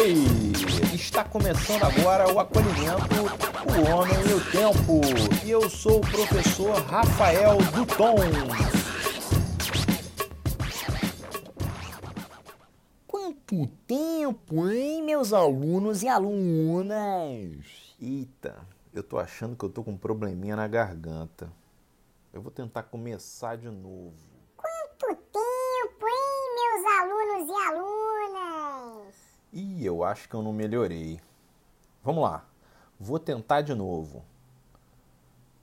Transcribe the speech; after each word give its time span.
Oi! 0.00 0.14
Está 0.94 1.24
começando 1.24 1.82
agora 1.82 2.32
o 2.32 2.40
acolhimento 2.40 3.04
O 3.66 3.90
Homem 3.92 4.14
e 4.30 4.32
o 4.32 4.50
Tempo. 4.50 5.02
E 5.44 5.50
eu 5.50 5.68
sou 5.68 5.98
o 5.98 6.00
professor 6.00 6.74
Rafael 6.86 7.58
Duton. 7.74 8.16
Quanto 13.06 13.66
tempo, 13.86 14.70
hein, 14.70 15.02
meus 15.02 15.34
alunos 15.34 16.02
e 16.02 16.08
alunas? 16.08 16.96
Eita, 18.00 18.56
eu 18.94 19.02
tô 19.02 19.18
achando 19.18 19.54
que 19.54 19.66
eu 19.66 19.70
tô 19.70 19.84
com 19.84 19.90
um 19.90 19.98
probleminha 19.98 20.56
na 20.56 20.66
garganta. 20.66 21.52
Eu 22.32 22.40
vou 22.40 22.50
tentar 22.50 22.84
começar 22.84 23.58
de 23.58 23.68
novo. 23.68 24.16
Quanto 24.56 25.14
tempo, 25.14 26.06
hein, 26.06 26.54
meus 26.56 26.86
alunos 27.02 27.48
e 27.50 27.68
alunas? 27.68 27.99
Ih, 29.52 29.84
eu 29.84 30.04
acho 30.04 30.28
que 30.28 30.34
eu 30.34 30.42
não 30.42 30.52
melhorei. 30.52 31.20
Vamos 32.04 32.22
lá, 32.22 32.44
vou 32.98 33.18
tentar 33.18 33.62
de 33.62 33.74
novo. 33.74 34.22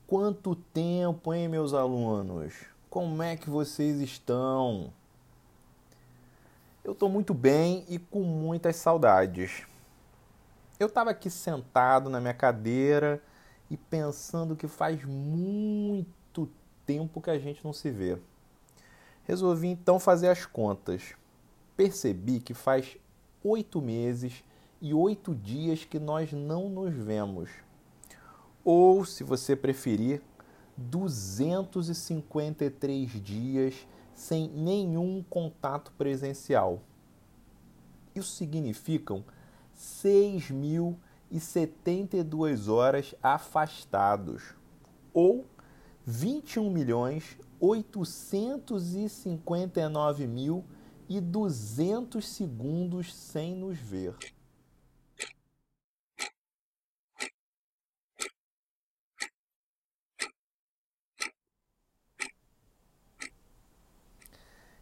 Quanto 0.05 0.55
tempo, 0.55 1.33
hein, 1.33 1.47
meus 1.47 1.73
alunos? 1.73 2.53
Como 2.89 3.23
é 3.23 3.37
que 3.37 3.49
vocês 3.49 3.99
estão? 4.01 4.91
Eu 6.83 6.91
estou 6.91 7.09
muito 7.09 7.33
bem 7.33 7.85
e 7.87 7.97
com 7.97 8.23
muitas 8.23 8.75
saudades. 8.75 9.63
Eu 10.79 10.87
estava 10.87 11.11
aqui 11.11 11.29
sentado 11.29 12.09
na 12.09 12.19
minha 12.19 12.33
cadeira 12.33 13.21
e 13.69 13.75
pensando 13.75 14.55
que 14.55 14.67
faz 14.67 15.03
muito 15.03 16.49
tempo 16.85 17.21
que 17.21 17.29
a 17.29 17.39
gente 17.39 17.63
não 17.63 17.73
se 17.73 17.89
vê. 17.89 18.17
Resolvi 19.23 19.67
então 19.67 19.99
fazer 19.99 20.29
as 20.29 20.45
contas. 20.45 21.15
Percebi 21.75 22.39
que 22.39 22.53
faz 22.53 22.97
oito 23.47 23.81
meses 23.81 24.43
e 24.81 24.93
oito 24.93 25.33
dias 25.33 25.85
que 25.85 25.99
nós 25.99 26.33
não 26.33 26.69
nos 26.69 26.93
vemos. 26.93 27.49
Ou, 28.63 29.03
se 29.05 29.23
você 29.23 29.55
preferir, 29.55 30.21
253 30.77 33.09
dias 33.23 33.87
sem 34.13 34.47
nenhum 34.49 35.23
contato 35.29 35.93
presencial. 35.97 36.81
Isso 38.13 38.35
significam 38.35 39.23
6.072 39.75 42.67
horas 42.67 43.15
afastados, 43.21 44.53
ou 45.13 45.45
21 46.05 46.69
milhões 46.69 47.37
859 47.59 50.27
mil 50.27 50.63
e 51.09 51.21
200 51.21 52.27
segundos 52.27 53.13
sem 53.13 53.55
nos 53.55 53.77
ver. 53.77 54.15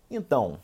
Então, 0.09 0.59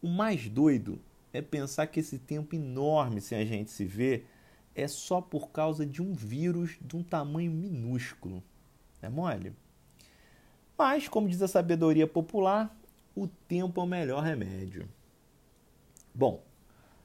O 0.00 0.08
mais 0.08 0.48
doido 0.48 0.98
é 1.34 1.42
pensar 1.42 1.86
que 1.86 2.00
esse 2.00 2.18
tempo 2.18 2.56
enorme 2.56 3.20
sem 3.20 3.36
a 3.36 3.44
gente 3.44 3.70
se 3.70 3.84
ver 3.84 4.26
é 4.74 4.88
só 4.88 5.20
por 5.20 5.50
causa 5.50 5.84
de 5.84 6.00
um 6.00 6.14
vírus 6.14 6.78
de 6.80 6.96
um 6.96 7.02
tamanho 7.02 7.52
minúsculo. 7.52 8.42
É 9.02 9.10
mole? 9.10 9.52
Mas, 10.78 11.08
como 11.08 11.28
diz 11.28 11.42
a 11.42 11.48
sabedoria 11.48 12.06
popular, 12.06 12.74
o 13.14 13.26
tempo 13.26 13.82
é 13.82 13.84
o 13.84 13.86
melhor 13.86 14.22
remédio. 14.22 14.88
Bom, 16.14 16.42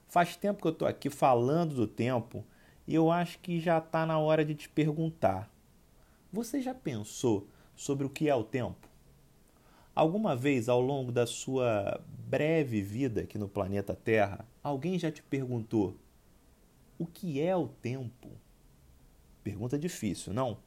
faz 0.08 0.38
tempo 0.38 0.62
que 0.62 0.68
eu 0.70 0.72
estou 0.72 0.88
aqui 0.88 1.10
falando 1.10 1.76
do 1.76 1.88
tempo 1.88 2.46
eu 2.96 3.12
acho 3.12 3.40
que 3.40 3.60
já 3.60 3.80
está 3.80 4.06
na 4.06 4.18
hora 4.18 4.46
de 4.46 4.56
te 4.56 4.70
perguntar: 4.70 5.52
você 6.32 6.62
já 6.62 6.74
pensou 6.74 7.48
sobre 7.76 8.06
o 8.06 8.10
que 8.10 8.30
é 8.30 8.36
o 8.36 8.44
tempo? 8.44 8.88
Alguma 9.94 10.36
vez 10.36 10.70
ao 10.70 10.80
longo 10.80 11.12
da 11.12 11.26
sua 11.26 12.00
breve 12.28 12.82
vida 12.82 13.22
aqui 13.22 13.38
no 13.38 13.50
planeta 13.50 13.96
Terra, 13.96 14.46
alguém 14.62 15.00
já 15.00 15.12
te 15.12 15.24
perguntou 15.24 15.96
o 17.00 17.06
que 17.06 17.42
é 17.42 17.56
o 17.56 17.68
tempo? 17.68 18.30
Pergunta 19.44 19.78
difícil, 19.78 20.34
não? 20.34 20.58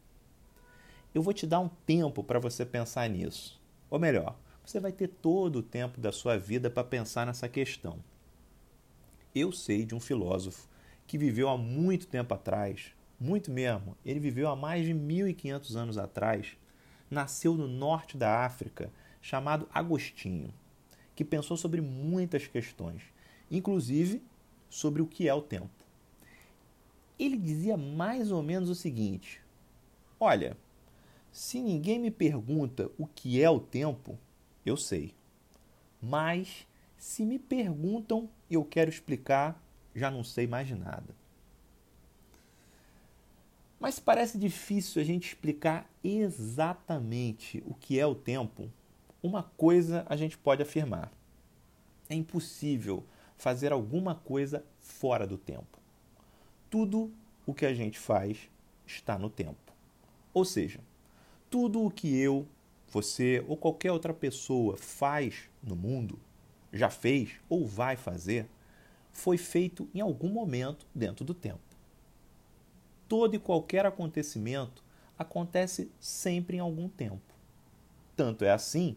Eu 1.15 1.23
vou 1.23 1.33
te 1.33 1.47
dar 1.47 1.61
um 1.61 1.69
tempo 1.69 2.23
para 2.23 2.39
você 2.39 2.65
pensar 2.65 3.09
nisso. 3.09 3.61
Ou 3.89 3.99
melhor, 3.99 4.37
você 4.65 4.79
vai 4.79 4.93
ter 4.93 5.09
todo 5.09 5.57
o 5.57 5.63
tempo 5.63 6.01
da 6.01 6.13
sua 6.13 6.39
vida 6.39 6.71
para 6.71 6.85
pensar 6.85 7.27
nessa 7.27 7.49
questão. 7.49 7.99
Eu 9.35 9.51
sei 9.51 9.85
de 9.85 9.95
um 9.95 10.01
filósofo 10.01 10.70
que 11.11 11.19
viveu 11.19 11.49
há 11.49 11.59
muito 11.59 12.07
tempo 12.07 12.33
atrás, 12.33 12.93
muito 13.19 13.51
mesmo, 13.51 13.97
ele 14.05 14.21
viveu 14.21 14.49
há 14.49 14.57
mais 14.57 14.87
de 14.87 14.95
1500 14.95 15.77
anos 15.77 15.99
atrás, 15.99 16.57
nasceu 17.11 17.55
no 17.55 17.67
norte 17.67 18.17
da 18.17 18.45
África, 18.45 18.93
chamado 19.21 19.69
Agostinho, 19.75 20.55
que 21.15 21.25
pensou 21.25 21.57
sobre 21.57 21.81
muitas 21.81 22.47
questões, 22.47 23.03
inclusive 23.51 24.23
sobre 24.69 25.03
o 25.03 25.07
que 25.07 25.29
é 25.29 25.35
o 25.35 25.43
tempo 25.43 25.81
ele 27.21 27.37
dizia 27.37 27.77
mais 27.77 28.33
ou 28.33 28.43
menos 28.43 28.71
o 28.71 28.75
seguinte: 28.75 29.43
Olha, 30.19 30.57
se 31.31 31.61
ninguém 31.61 31.99
me 31.99 32.11
pergunta 32.11 32.91
o 32.97 33.07
que 33.07 33.43
é 33.43 33.51
o 33.51 33.61
tempo, 33.61 34.19
eu 34.65 34.77
sei. 34.77 35.15
Mas 36.01 36.67
se 36.97 37.27
me 37.27 37.39
perguntam 37.39 38.29
eu 38.51 38.65
quero 38.65 38.91
explicar, 38.91 39.63
já 40.01 40.11
não 40.11 40.25
sei 40.25 40.47
mais 40.47 40.71
nada. 40.71 41.15
Mas 43.79 43.99
parece 43.99 44.39
difícil 44.39 45.01
a 45.01 45.05
gente 45.05 45.29
explicar 45.29 45.89
exatamente 46.03 47.63
o 47.67 47.75
que 47.75 47.99
é 47.99 48.07
o 48.07 48.15
tempo. 48.15 48.71
Uma 49.23 49.43
coisa 49.43 50.05
a 50.09 50.17
gente 50.17 50.37
pode 50.37 50.63
afirmar: 50.63 51.13
é 52.09 52.15
impossível 52.15 53.05
fazer 53.37 53.73
alguma 53.73 54.15
coisa 54.15 54.65
fora 54.79 55.27
do 55.27 55.39
tempo. 55.39 55.79
Tudo 56.69 57.13
o 57.47 57.55
que 57.55 57.67
a 57.67 57.75
gente 57.75 57.99
faz 57.99 58.51
está 58.87 59.19
no 59.19 59.31
tempo. 59.31 59.73
Ou 60.33 60.45
seja, 60.45 60.81
tudo 61.49 61.85
o 61.85 61.91
que 61.91 62.19
eu, 62.19 62.47
você 62.89 63.45
ou 63.49 63.57
qualquer 63.57 63.93
outra 63.93 64.15
pessoa 64.15 64.77
faz 64.77 65.49
no 65.63 65.75
mundo, 65.75 66.19
já 66.73 66.91
fez 66.91 67.33
ou 67.49 67.67
vai 67.67 67.97
fazer, 67.97 68.47
foi 69.13 69.37
feito 69.37 69.89
em 69.95 70.01
algum 70.01 70.29
momento 70.29 70.87
dentro 70.95 71.25
do 71.25 71.35
tempo. 71.35 71.61
Todo 73.09 73.35
e 73.35 73.39
qualquer 73.39 73.85
acontecimento 73.85 74.85
acontece 75.19 75.91
sempre 75.99 76.57
em 76.57 76.61
algum 76.61 76.89
tempo. 76.89 77.35
Tanto 78.17 78.45
é 78.45 78.51
assim 78.51 78.97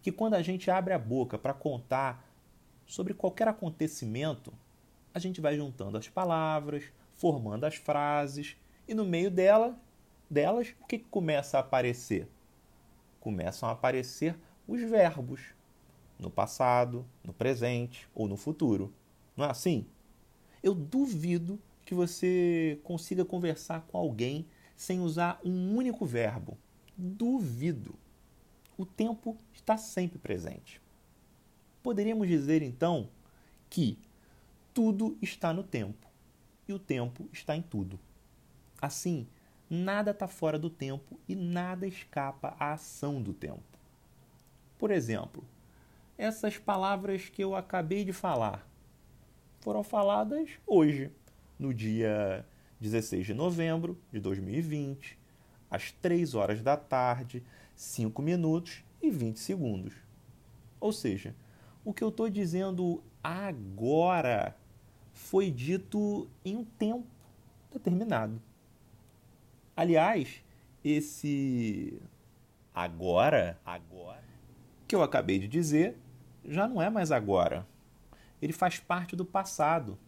que 0.00 0.10
quando 0.10 0.34
a 0.34 0.42
gente 0.42 0.70
abre 0.70 0.92
a 0.92 0.98
boca 0.98 1.38
para 1.38 1.54
contar 1.54 2.28
sobre 2.86 3.14
qualquer 3.14 3.48
acontecimento, 3.48 4.52
a 5.14 5.18
gente 5.18 5.40
vai 5.40 5.56
juntando 5.56 5.96
as 5.98 6.08
palavras, 6.08 6.84
formando 7.14 7.64
as 7.64 7.76
frases 7.76 8.56
e 8.88 8.94
no 8.94 9.04
meio 9.04 9.30
dela, 9.30 9.78
delas, 10.28 10.74
o 10.80 10.86
que, 10.86 10.98
que 10.98 11.08
começa 11.08 11.58
a 11.58 11.60
aparecer? 11.60 12.28
Começam 13.20 13.68
a 13.68 13.72
aparecer 13.72 14.36
os 14.66 14.80
verbos 14.80 15.54
no 16.18 16.30
passado, 16.30 17.04
no 17.22 17.32
presente 17.32 18.08
ou 18.14 18.26
no 18.26 18.36
futuro. 18.36 18.92
Não 19.36 19.44
é 19.44 19.50
assim? 19.50 19.86
Eu 20.62 20.74
duvido 20.74 21.58
que 21.84 21.94
você 21.94 22.80
consiga 22.84 23.24
conversar 23.24 23.82
com 23.82 23.98
alguém 23.98 24.46
sem 24.76 25.00
usar 25.00 25.40
um 25.44 25.76
único 25.76 26.06
verbo. 26.06 26.56
Duvido. 26.96 27.94
O 28.76 28.86
tempo 28.86 29.36
está 29.52 29.76
sempre 29.76 30.18
presente. 30.18 30.80
Poderíamos 31.82 32.28
dizer 32.28 32.62
então 32.62 33.08
que 33.68 33.98
tudo 34.72 35.16
está 35.20 35.52
no 35.52 35.62
tempo 35.62 36.06
e 36.68 36.72
o 36.72 36.78
tempo 36.78 37.28
está 37.32 37.56
em 37.56 37.62
tudo. 37.62 37.98
Assim, 38.80 39.26
nada 39.68 40.12
está 40.12 40.28
fora 40.28 40.58
do 40.58 40.70
tempo 40.70 41.18
e 41.28 41.34
nada 41.34 41.86
escapa 41.86 42.56
à 42.58 42.72
ação 42.72 43.20
do 43.20 43.32
tempo. 43.32 43.62
Por 44.78 44.90
exemplo, 44.90 45.44
essas 46.16 46.58
palavras 46.58 47.28
que 47.28 47.42
eu 47.42 47.54
acabei 47.54 48.04
de 48.04 48.12
falar 48.12 48.66
foram 49.62 49.84
faladas 49.84 50.50
hoje, 50.66 51.10
no 51.56 51.72
dia 51.72 52.44
16 52.80 53.26
de 53.26 53.32
novembro 53.32 53.96
de 54.12 54.18
2020, 54.18 55.16
às 55.70 55.92
3 55.92 56.34
horas 56.34 56.60
da 56.62 56.76
tarde, 56.76 57.44
5 57.76 58.20
minutos 58.20 58.84
e 59.00 59.08
20 59.08 59.38
segundos. 59.38 59.94
Ou 60.80 60.92
seja, 60.92 61.34
o 61.84 61.94
que 61.94 62.02
eu 62.02 62.08
estou 62.08 62.28
dizendo 62.28 63.02
agora 63.22 64.56
foi 65.12 65.48
dito 65.48 66.28
em 66.44 66.56
um 66.56 66.64
tempo 66.64 67.06
determinado. 67.72 68.42
Aliás, 69.76 70.42
esse 70.84 72.02
agora, 72.74 73.60
agora 73.64 74.24
que 74.88 74.96
eu 74.96 75.02
acabei 75.02 75.38
de 75.38 75.46
dizer 75.46 75.96
já 76.44 76.66
não 76.66 76.82
é 76.82 76.90
mais 76.90 77.12
agora. 77.12 77.64
Ele 78.42 78.52
faz 78.52 78.78
parte 78.78 79.16
do 79.16 79.24
passado, 79.24 79.98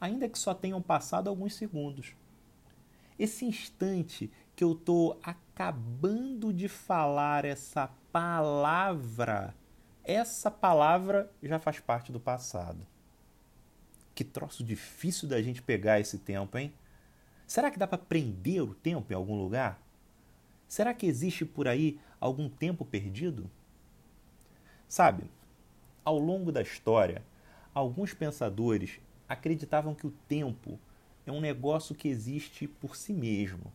ainda 0.00 0.28
que 0.28 0.38
só 0.38 0.54
tenham 0.54 0.80
passado 0.80 1.28
alguns 1.28 1.54
segundos. 1.54 2.14
Esse 3.18 3.44
instante 3.44 4.30
que 4.56 4.64
eu 4.64 4.72
estou 4.72 5.20
acabando 5.22 6.52
de 6.52 6.68
falar 6.68 7.44
essa 7.44 7.90
palavra 8.10 9.54
essa 10.04 10.50
palavra 10.50 11.32
já 11.42 11.58
faz 11.58 11.80
parte 11.80 12.12
do 12.12 12.20
passado. 12.20 12.86
Que 14.14 14.22
troço 14.22 14.62
difícil 14.62 15.26
da 15.26 15.40
gente 15.40 15.62
pegar 15.62 15.98
esse 15.98 16.18
tempo, 16.18 16.58
hein? 16.58 16.72
Será 17.46 17.70
que 17.70 17.78
dá 17.78 17.86
para 17.86 17.98
prender 17.98 18.62
o 18.62 18.74
tempo 18.74 19.10
em 19.10 19.16
algum 19.16 19.34
lugar? 19.34 19.80
Será 20.68 20.92
que 20.92 21.06
existe 21.06 21.44
por 21.44 21.66
aí 21.66 21.98
algum 22.20 22.50
tempo 22.50 22.84
perdido? 22.84 23.50
Sabe, 24.86 25.24
ao 26.04 26.18
longo 26.18 26.52
da 26.52 26.60
história, 26.60 27.24
alguns 27.74 28.14
pensadores 28.14 29.00
acreditavam 29.28 29.94
que 29.94 30.06
o 30.06 30.14
tempo 30.28 30.78
é 31.26 31.32
um 31.32 31.40
negócio 31.40 31.94
que 31.94 32.08
existe 32.08 32.68
por 32.68 32.94
si 32.94 33.12
mesmo, 33.12 33.72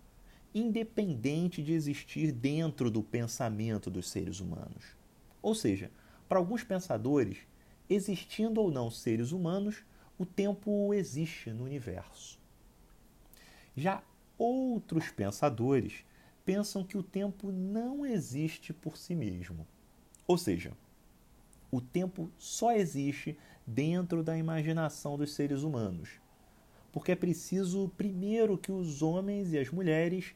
independente 0.56 1.62
de 1.62 1.74
existir 1.74 2.32
dentro 2.32 2.90
do 2.90 3.04
pensamento 3.04 3.90
dos 3.90 4.10
seres 4.10 4.40
humanos. 4.40 4.96
Ou 5.42 5.54
seja, 5.54 5.92
para 6.28 6.40
alguns 6.40 6.64
pensadores, 6.64 7.40
existindo 7.90 8.62
ou 8.62 8.72
não 8.72 8.90
seres 8.90 9.32
humanos, 9.32 9.84
o 10.18 10.26
tempo 10.26 10.94
existe 10.94 11.52
no 11.52 11.66
universo. 11.66 12.40
Já 13.76 14.04
outros 14.38 15.10
pensadores 15.10 16.06
pensam 16.46 16.84
que 16.84 16.98
o 16.98 17.04
tempo 17.04 17.52
não 17.52 18.06
existe 18.06 18.74
por 18.74 18.98
si 18.98 19.14
mesmo. 19.14 19.68
Ou 20.28 20.38
seja, 20.38 20.74
o 21.72 21.80
tempo 21.80 22.32
só 22.38 22.72
existe 22.72 23.38
dentro 23.66 24.24
da 24.24 24.38
imaginação 24.38 25.18
dos 25.18 25.34
seres 25.34 25.62
humanos. 25.62 26.10
Porque 26.92 27.12
é 27.12 27.16
preciso 27.16 27.92
primeiro 27.98 28.58
que 28.58 28.72
os 28.72 29.02
homens 29.02 29.54
e 29.54 29.60
as 29.60 29.70
mulheres 29.70 30.36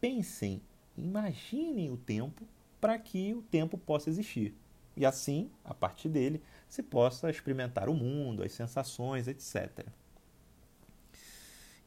pensem, 0.00 0.62
imaginem 0.96 1.90
o 1.90 1.96
tempo 1.96 2.44
para 2.80 2.98
que 2.98 3.34
o 3.34 3.42
tempo 3.42 3.76
possa 3.76 4.08
existir 4.08 4.54
e 4.96 5.06
assim, 5.06 5.50
a 5.64 5.72
partir 5.72 6.08
dele, 6.10 6.42
se 6.68 6.82
possa 6.82 7.30
experimentar 7.30 7.88
o 7.88 7.94
mundo, 7.94 8.42
as 8.42 8.52
sensações, 8.52 9.28
etc. 9.28 9.86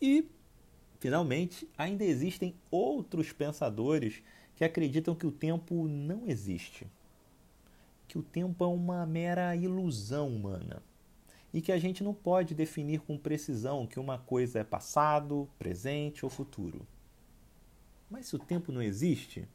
E, 0.01 0.27
finalmente, 0.99 1.69
ainda 1.77 2.03
existem 2.03 2.55
outros 2.71 3.31
pensadores 3.31 4.23
que 4.55 4.63
acreditam 4.63 5.13
que 5.13 5.27
o 5.27 5.31
tempo 5.31 5.87
não 5.87 6.27
existe, 6.27 6.87
que 8.07 8.17
o 8.17 8.23
tempo 8.23 8.63
é 8.63 8.67
uma 8.67 9.05
mera 9.05 9.55
ilusão 9.55 10.27
humana 10.29 10.81
e 11.53 11.61
que 11.61 11.71
a 11.71 11.77
gente 11.77 12.03
não 12.03 12.13
pode 12.13 12.55
definir 12.55 12.99
com 13.01 13.17
precisão 13.17 13.85
que 13.85 13.99
uma 13.99 14.17
coisa 14.17 14.59
é 14.59 14.63
passado, 14.63 15.49
presente 15.59 16.25
ou 16.25 16.29
futuro. 16.29 16.87
Mas 18.09 18.27
se 18.27 18.35
o 18.35 18.39
tempo 18.39 18.71
não 18.71 18.81
existe, 18.81 19.47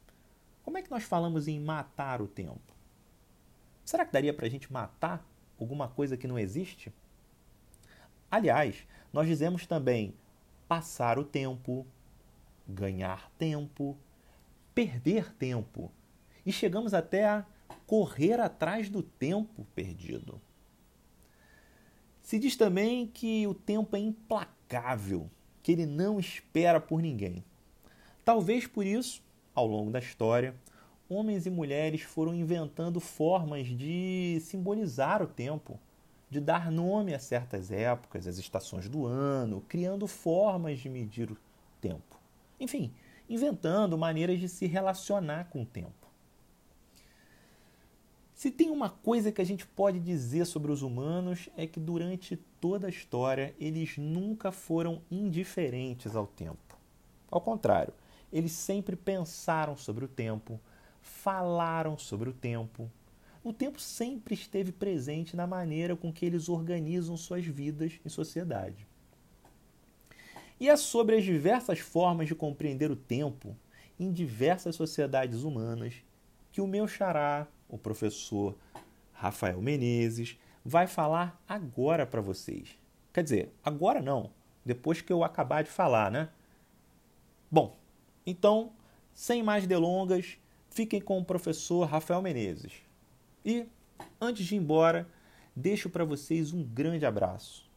como 0.63 0.79
é 0.79 0.83
que 0.83 0.91
nós 0.91 1.03
falamos 1.03 1.49
em 1.49 1.59
matar 1.59 2.23
o 2.23 2.29
tempo? 2.29 2.75
Será 3.85 4.05
que 4.05 4.13
daria 4.13 4.35
para 4.35 4.47
a 4.47 4.51
gente 4.51 4.73
matar 4.73 5.27
alguma 5.59 5.89
coisa 5.89 6.17
que 6.17 6.29
não 6.29 6.39
existe? 6.39 6.93
Aliás, 8.31 8.87
nós 9.13 9.27
dizemos 9.27 9.67
também 9.67 10.15
passar 10.69 11.19
o 11.19 11.25
tempo, 11.25 11.87
ganhar 12.69 13.31
tempo, 13.39 13.97
perder 14.75 15.33
tempo. 15.35 15.91
E 16.45 16.53
chegamos 16.53 16.93
até 16.93 17.27
a 17.27 17.47
correr 17.87 18.41
atrás 18.41 18.89
do 18.89 19.03
tempo 19.03 19.67
perdido. 19.75 20.41
Se 22.23 22.39
diz 22.39 22.57
também 22.57 23.07
que 23.07 23.47
o 23.47 23.55
tempo 23.55 23.97
é 23.97 23.99
implacável, 23.99 25.31
que 25.63 25.73
ele 25.73 25.87
não 25.87 26.21
espera 26.21 26.81
por 26.81 27.01
ninguém. 27.01 27.43
Talvez 28.25 28.67
por 28.67 28.85
isso, 28.85 29.23
ao 29.55 29.67
longo 29.67 29.91
da 29.91 29.99
história, 29.99 30.55
homens 31.09 31.47
e 31.47 31.51
mulheres 31.51 32.03
foram 32.03 32.35
inventando 32.35 33.01
formas 33.01 33.67
de 33.67 34.39
simbolizar 34.43 35.23
o 35.23 35.27
tempo, 35.27 35.81
de 36.29 36.41
dar 36.41 36.71
nome 36.71 37.15
a 37.15 37.19
certas 37.19 37.71
épocas, 37.71 38.27
as 38.27 38.37
estações 38.37 38.89
do 38.89 39.07
ano, 39.07 39.65
criando 39.67 40.07
formas 40.07 40.79
de 40.79 40.91
medir 40.91 41.31
o 41.31 41.39
tempo. 41.81 42.21
Enfim, 42.61 42.93
inventando 43.29 43.97
maneiras 43.97 44.39
de 44.39 44.49
se 44.49 44.67
relacionar 44.67 45.49
com 45.49 45.63
o 45.63 45.67
tempo. 45.67 45.98
Se 48.39 48.53
tem 48.53 48.71
uma 48.71 48.89
coisa 48.89 49.33
que 49.33 49.43
a 49.43 49.45
gente 49.45 49.67
pode 49.67 49.99
dizer 49.99 50.45
sobre 50.47 50.71
os 50.71 50.81
humanos 50.81 51.49
é 51.57 51.67
que 51.67 51.81
durante 51.81 52.37
toda 52.61 52.87
a 52.87 52.89
história 52.89 53.53
eles 53.59 53.99
nunca 53.99 54.53
foram 54.53 55.03
indiferentes 55.11 56.15
ao 56.15 56.25
tempo. 56.25 56.79
Ao 57.33 57.41
contrário, 57.41 57.93
eles 58.33 58.53
sempre 58.53 58.95
pensaram 58.95 59.77
sobre 59.77 60.05
o 60.05 60.09
tempo, 60.09 60.61
falaram 61.03 61.99
sobre 61.99 62.31
o 62.31 62.33
tempo. 62.33 62.89
O 63.43 63.53
tempo 63.53 63.81
sempre 63.81 64.35
esteve 64.35 64.71
presente 64.71 65.35
na 65.35 65.45
maneira 65.45 65.97
com 65.97 66.13
que 66.13 66.25
eles 66.25 66.49
organizam 66.49 67.17
suas 67.17 67.45
vidas 67.45 67.99
em 68.07 68.09
sociedade. 68.09 68.87
E 70.61 70.69
é 70.69 70.77
sobre 70.77 71.17
as 71.17 71.25
diversas 71.25 71.81
formas 71.81 72.29
de 72.29 72.37
compreender 72.37 72.89
o 72.89 72.95
tempo 72.95 73.57
em 73.99 74.13
diversas 74.13 74.77
sociedades 74.77 75.43
humanas 75.43 75.95
que 76.53 76.61
o 76.61 76.69
meu 76.69 76.87
xará, 76.87 77.49
o 77.69 77.77
professor 77.79 78.57
Rafael 79.13 79.61
Menezes, 79.61 80.39
vai 80.65 80.87
falar 80.87 81.41
agora 81.49 82.07
para 82.07 82.21
vocês. 82.21 82.79
Quer 83.13 83.23
dizer, 83.23 83.53
agora 83.65 84.01
não, 84.01 84.31
depois 84.65 85.01
que 85.01 85.13
eu 85.13 85.25
acabar 85.25 85.63
de 85.63 85.71
falar, 85.71 86.11
né? 86.11 86.29
Bom, 87.51 87.77
então, 88.27 88.73
sem 89.15 89.43
mais 89.43 89.67
delongas, 89.67 90.39
fiquem 90.71 91.01
com 91.01 91.19
o 91.19 91.25
professor 91.25 91.85
Rafael 91.89 92.23
Menezes. 92.23 92.73
E, 93.45 93.67
antes 94.21 94.47
de 94.47 94.55
ir 94.55 94.59
embora, 94.59 95.09
deixo 95.57 95.89
para 95.89 96.05
vocês 96.05 96.53
um 96.53 96.63
grande 96.63 97.07
abraço. 97.07 97.69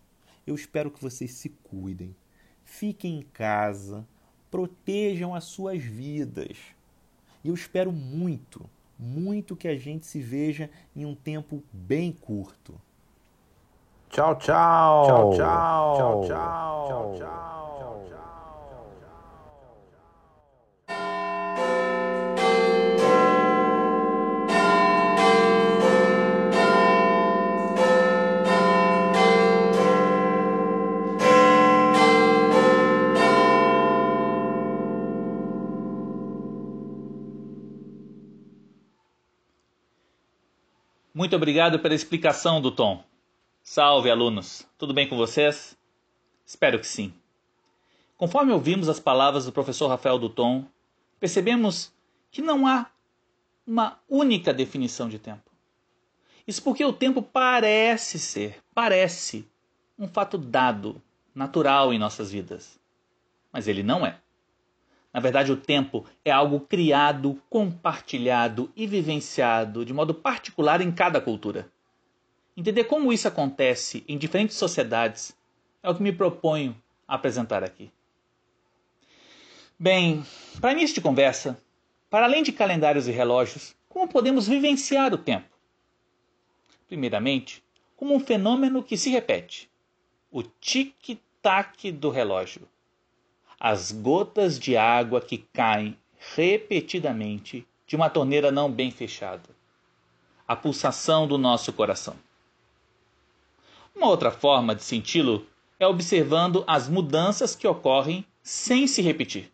Eu 0.45 0.53
espero 0.53 0.91
que 0.91 1.01
vocês 1.01 1.31
se 1.31 1.49
cuidem, 1.49 2.15
fiquem 2.63 3.19
em 3.19 3.21
casa, 3.21 4.07
protejam 4.49 5.33
as 5.33 5.45
suas 5.45 5.81
vidas. 5.81 6.57
E 7.43 7.47
eu 7.47 7.53
espero 7.53 7.91
muito, 7.91 8.69
muito 9.01 9.55
que 9.55 9.67
a 9.67 9.75
gente 9.75 10.05
se 10.05 10.21
veja 10.21 10.69
em 10.95 11.05
um 11.05 11.15
tempo 11.15 11.63
bem 11.73 12.11
curto. 12.11 12.79
Tchau, 14.09 14.35
tchau. 14.35 15.05
Tchau, 15.05 15.33
tchau. 15.33 15.95
Tchau, 15.97 16.21
tchau. 16.27 16.87
Tchau, 16.87 17.15
tchau. 17.17 17.50
Muito 41.21 41.35
obrigado 41.35 41.77
pela 41.77 41.93
explicação 41.93 42.59
do 42.59 42.71
Tom. 42.71 43.03
Salve, 43.61 44.09
alunos! 44.09 44.67
Tudo 44.75 44.91
bem 44.91 45.07
com 45.07 45.15
vocês? 45.15 45.77
Espero 46.43 46.79
que 46.79 46.87
sim. 46.87 47.13
Conforme 48.17 48.51
ouvimos 48.51 48.89
as 48.89 48.99
palavras 48.99 49.45
do 49.45 49.51
professor 49.51 49.87
Rafael 49.87 50.17
Duton, 50.17 50.65
percebemos 51.19 51.93
que 52.31 52.41
não 52.41 52.65
há 52.65 52.87
uma 53.67 53.99
única 54.09 54.51
definição 54.51 55.07
de 55.07 55.19
tempo. 55.19 55.43
Isso 56.47 56.63
porque 56.63 56.83
o 56.83 56.91
tempo 56.91 57.21
parece 57.21 58.17
ser, 58.17 58.57
parece, 58.73 59.47
um 59.99 60.07
fato 60.07 60.39
dado, 60.39 60.99
natural 61.35 61.93
em 61.93 61.99
nossas 61.99 62.31
vidas. 62.31 62.79
Mas 63.53 63.67
ele 63.67 63.83
não 63.83 64.03
é. 64.03 64.19
Na 65.13 65.19
verdade, 65.19 65.51
o 65.51 65.57
tempo 65.57 66.05
é 66.23 66.31
algo 66.31 66.61
criado, 66.61 67.41
compartilhado 67.49 68.71
e 68.75 68.87
vivenciado 68.87 69.83
de 69.83 69.93
modo 69.93 70.13
particular 70.13 70.79
em 70.79 70.91
cada 70.91 71.19
cultura. 71.19 71.69
Entender 72.55 72.85
como 72.85 73.11
isso 73.11 73.27
acontece 73.27 74.03
em 74.07 74.17
diferentes 74.17 74.55
sociedades 74.55 75.35
é 75.83 75.89
o 75.89 75.95
que 75.95 76.03
me 76.03 76.11
proponho 76.11 76.75
apresentar 77.07 77.63
aqui. 77.63 77.91
Bem, 79.77 80.23
para 80.59 80.73
início 80.73 80.95
de 80.95 81.01
conversa, 81.01 81.57
para 82.09 82.25
além 82.25 82.43
de 82.43 82.51
calendários 82.51 83.07
e 83.07 83.11
relógios, 83.11 83.75
como 83.89 84.07
podemos 84.07 84.47
vivenciar 84.47 85.13
o 85.13 85.17
tempo? 85.17 85.49
Primeiramente, 86.87 87.63
como 87.95 88.13
um 88.13 88.19
fenômeno 88.19 88.83
que 88.83 88.95
se 88.95 89.09
repete: 89.09 89.69
o 90.29 90.43
tic-tac 90.43 91.91
do 91.91 92.09
relógio 92.09 92.67
as 93.63 93.91
gotas 93.91 94.57
de 94.57 94.75
água 94.75 95.21
que 95.21 95.37
caem 95.37 95.95
repetidamente 96.35 97.67
de 97.85 97.95
uma 97.95 98.09
torneira 98.09 98.51
não 98.51 98.71
bem 98.71 98.89
fechada, 98.89 99.51
a 100.47 100.55
pulsação 100.55 101.27
do 101.27 101.37
nosso 101.37 101.71
coração. 101.71 102.15
Uma 103.95 104.07
outra 104.07 104.31
forma 104.31 104.73
de 104.73 104.83
senti-lo 104.83 105.45
é 105.79 105.85
observando 105.85 106.63
as 106.65 106.89
mudanças 106.89 107.55
que 107.55 107.67
ocorrem 107.67 108.25
sem 108.41 108.87
se 108.87 108.99
repetir. 108.99 109.51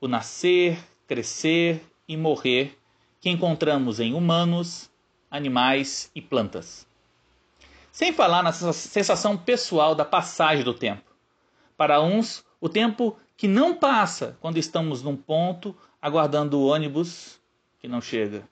O 0.00 0.08
nascer, 0.08 0.76
crescer 1.06 1.80
e 2.08 2.16
morrer 2.16 2.76
que 3.20 3.30
encontramos 3.30 4.00
em 4.00 4.14
humanos, 4.14 4.90
animais 5.30 6.10
e 6.12 6.20
plantas. 6.20 6.88
Sem 7.92 8.12
falar 8.12 8.42
na 8.42 8.50
sensação 8.50 9.36
pessoal 9.36 9.94
da 9.94 10.04
passagem 10.04 10.64
do 10.64 10.74
tempo. 10.74 11.08
Para 11.76 12.02
uns, 12.02 12.44
o 12.60 12.68
tempo 12.68 13.16
que 13.38 13.46
não 13.46 13.72
passa 13.72 14.36
quando 14.40 14.58
estamos 14.58 15.00
num 15.00 15.16
ponto 15.16 15.74
aguardando 16.02 16.58
o 16.58 16.66
ônibus 16.66 17.38
que 17.78 17.86
não 17.86 18.00
chega. 18.00 18.46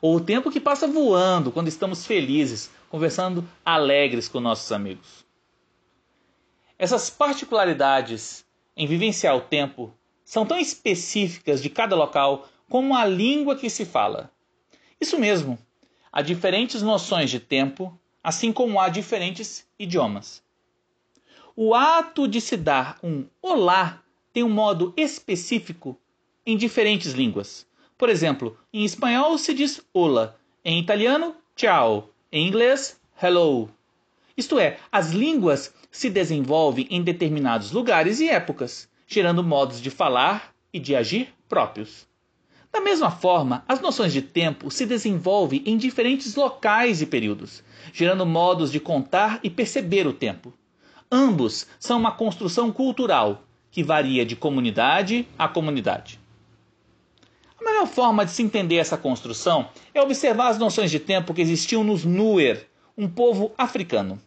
Ou 0.00 0.16
o 0.16 0.20
tempo 0.20 0.50
que 0.50 0.58
passa 0.58 0.88
voando 0.88 1.52
quando 1.52 1.68
estamos 1.68 2.04
felizes, 2.04 2.68
conversando 2.90 3.48
alegres 3.64 4.28
com 4.28 4.40
nossos 4.40 4.72
amigos. 4.72 5.24
Essas 6.76 7.10
particularidades 7.10 8.44
em 8.76 8.88
vivenciar 8.88 9.36
o 9.36 9.42
tempo 9.42 9.94
são 10.24 10.44
tão 10.44 10.58
específicas 10.58 11.62
de 11.62 11.70
cada 11.70 11.94
local 11.94 12.48
como 12.68 12.96
a 12.96 13.04
língua 13.04 13.54
que 13.54 13.70
se 13.70 13.84
fala. 13.84 14.32
Isso 15.00 15.16
mesmo, 15.16 15.56
há 16.10 16.22
diferentes 16.22 16.82
noções 16.82 17.30
de 17.30 17.38
tempo, 17.38 17.96
assim 18.20 18.52
como 18.52 18.80
há 18.80 18.88
diferentes 18.88 19.64
idiomas. 19.78 20.42
O 21.54 21.74
ato 21.74 22.26
de 22.26 22.40
se 22.40 22.56
dar 22.56 22.98
um 23.02 23.26
olá 23.42 24.02
tem 24.32 24.42
um 24.42 24.48
modo 24.48 24.94
específico 24.96 25.98
em 26.46 26.56
diferentes 26.56 27.12
línguas. 27.12 27.66
Por 27.98 28.08
exemplo, 28.08 28.56
em 28.72 28.86
espanhol 28.86 29.36
se 29.36 29.52
diz 29.52 29.78
hola, 29.92 30.40
em 30.64 30.80
italiano, 30.80 31.36
ciao, 31.54 32.08
em 32.32 32.48
inglês, 32.48 32.98
hello. 33.22 33.68
Isto 34.34 34.58
é, 34.58 34.78
as 34.90 35.10
línguas 35.10 35.74
se 35.90 36.08
desenvolvem 36.08 36.86
em 36.88 37.02
determinados 37.02 37.70
lugares 37.70 38.18
e 38.18 38.30
épocas, 38.30 38.88
gerando 39.06 39.44
modos 39.44 39.78
de 39.78 39.90
falar 39.90 40.54
e 40.72 40.80
de 40.80 40.96
agir 40.96 41.34
próprios. 41.50 42.08
Da 42.72 42.80
mesma 42.80 43.10
forma, 43.10 43.62
as 43.68 43.78
noções 43.78 44.14
de 44.14 44.22
tempo 44.22 44.70
se 44.70 44.86
desenvolvem 44.86 45.62
em 45.66 45.76
diferentes 45.76 46.34
locais 46.34 47.02
e 47.02 47.06
períodos, 47.06 47.62
gerando 47.92 48.24
modos 48.24 48.72
de 48.72 48.80
contar 48.80 49.38
e 49.42 49.50
perceber 49.50 50.06
o 50.06 50.14
tempo. 50.14 50.50
Ambos 51.14 51.66
são 51.78 51.98
uma 51.98 52.12
construção 52.12 52.72
cultural 52.72 53.42
que 53.70 53.82
varia 53.82 54.24
de 54.24 54.34
comunidade 54.34 55.28
a 55.38 55.46
comunidade. 55.46 56.18
A 57.60 57.62
melhor 57.62 57.86
forma 57.86 58.24
de 58.24 58.30
se 58.30 58.42
entender 58.42 58.76
essa 58.76 58.96
construção 58.96 59.68
é 59.92 60.00
observar 60.00 60.48
as 60.48 60.58
noções 60.58 60.90
de 60.90 60.98
tempo 60.98 61.34
que 61.34 61.42
existiam 61.42 61.84
nos 61.84 62.06
Nuer, 62.06 62.66
um 62.96 63.06
povo 63.06 63.52
africano. 63.58 64.18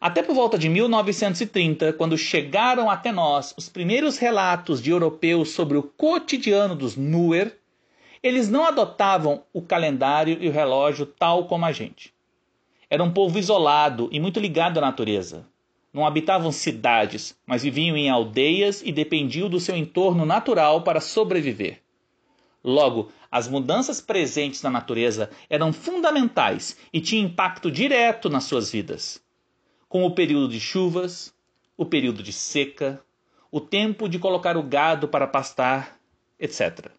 Até 0.00 0.22
por 0.22 0.34
volta 0.34 0.56
de 0.56 0.70
1930, 0.70 1.92
quando 1.92 2.16
chegaram 2.16 2.88
até 2.88 3.12
nós 3.12 3.52
os 3.54 3.68
primeiros 3.68 4.16
relatos 4.16 4.80
de 4.80 4.88
europeus 4.88 5.50
sobre 5.50 5.76
o 5.76 5.82
cotidiano 5.82 6.74
dos 6.74 6.96
Nuer, 6.96 7.54
eles 8.22 8.48
não 8.48 8.64
adotavam 8.64 9.42
o 9.52 9.60
calendário 9.60 10.38
e 10.40 10.48
o 10.48 10.52
relógio 10.52 11.04
tal 11.04 11.44
como 11.44 11.66
a 11.66 11.72
gente. 11.72 12.14
Era 12.88 13.04
um 13.04 13.12
povo 13.12 13.38
isolado 13.38 14.08
e 14.10 14.18
muito 14.18 14.40
ligado 14.40 14.78
à 14.78 14.80
natureza. 14.80 15.44
Não 15.98 16.06
habitavam 16.06 16.52
cidades, 16.52 17.36
mas 17.44 17.64
viviam 17.64 17.96
em 17.96 18.08
aldeias 18.08 18.82
e 18.84 18.92
dependiam 18.92 19.48
do 19.50 19.58
seu 19.58 19.76
entorno 19.76 20.24
natural 20.24 20.82
para 20.84 21.00
sobreviver. 21.00 21.82
Logo, 22.62 23.10
as 23.28 23.48
mudanças 23.48 24.00
presentes 24.00 24.62
na 24.62 24.70
natureza 24.70 25.28
eram 25.50 25.72
fundamentais 25.72 26.76
e 26.92 27.00
tinham 27.00 27.26
impacto 27.26 27.68
direto 27.68 28.30
nas 28.30 28.44
suas 28.44 28.70
vidas, 28.70 29.20
como 29.88 30.06
o 30.06 30.14
período 30.14 30.46
de 30.46 30.60
chuvas, 30.60 31.34
o 31.76 31.84
período 31.84 32.22
de 32.22 32.32
seca, 32.32 33.02
o 33.50 33.60
tempo 33.60 34.08
de 34.08 34.20
colocar 34.20 34.56
o 34.56 34.62
gado 34.62 35.08
para 35.08 35.26
pastar, 35.26 35.98
etc. 36.38 36.92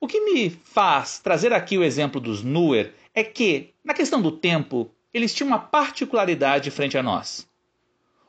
O 0.00 0.08
que 0.08 0.22
me 0.22 0.50
faz 0.50 1.20
trazer 1.20 1.52
aqui 1.52 1.78
o 1.78 1.84
exemplo 1.84 2.20
dos 2.20 2.42
Nuer 2.42 2.94
é 3.14 3.22
que, 3.22 3.72
na 3.84 3.94
questão 3.94 4.20
do 4.20 4.32
tempo, 4.32 4.90
eles 5.12 5.34
tinham 5.34 5.48
uma 5.48 5.58
particularidade 5.58 6.70
frente 6.70 6.96
a 6.98 7.02
nós. 7.02 7.48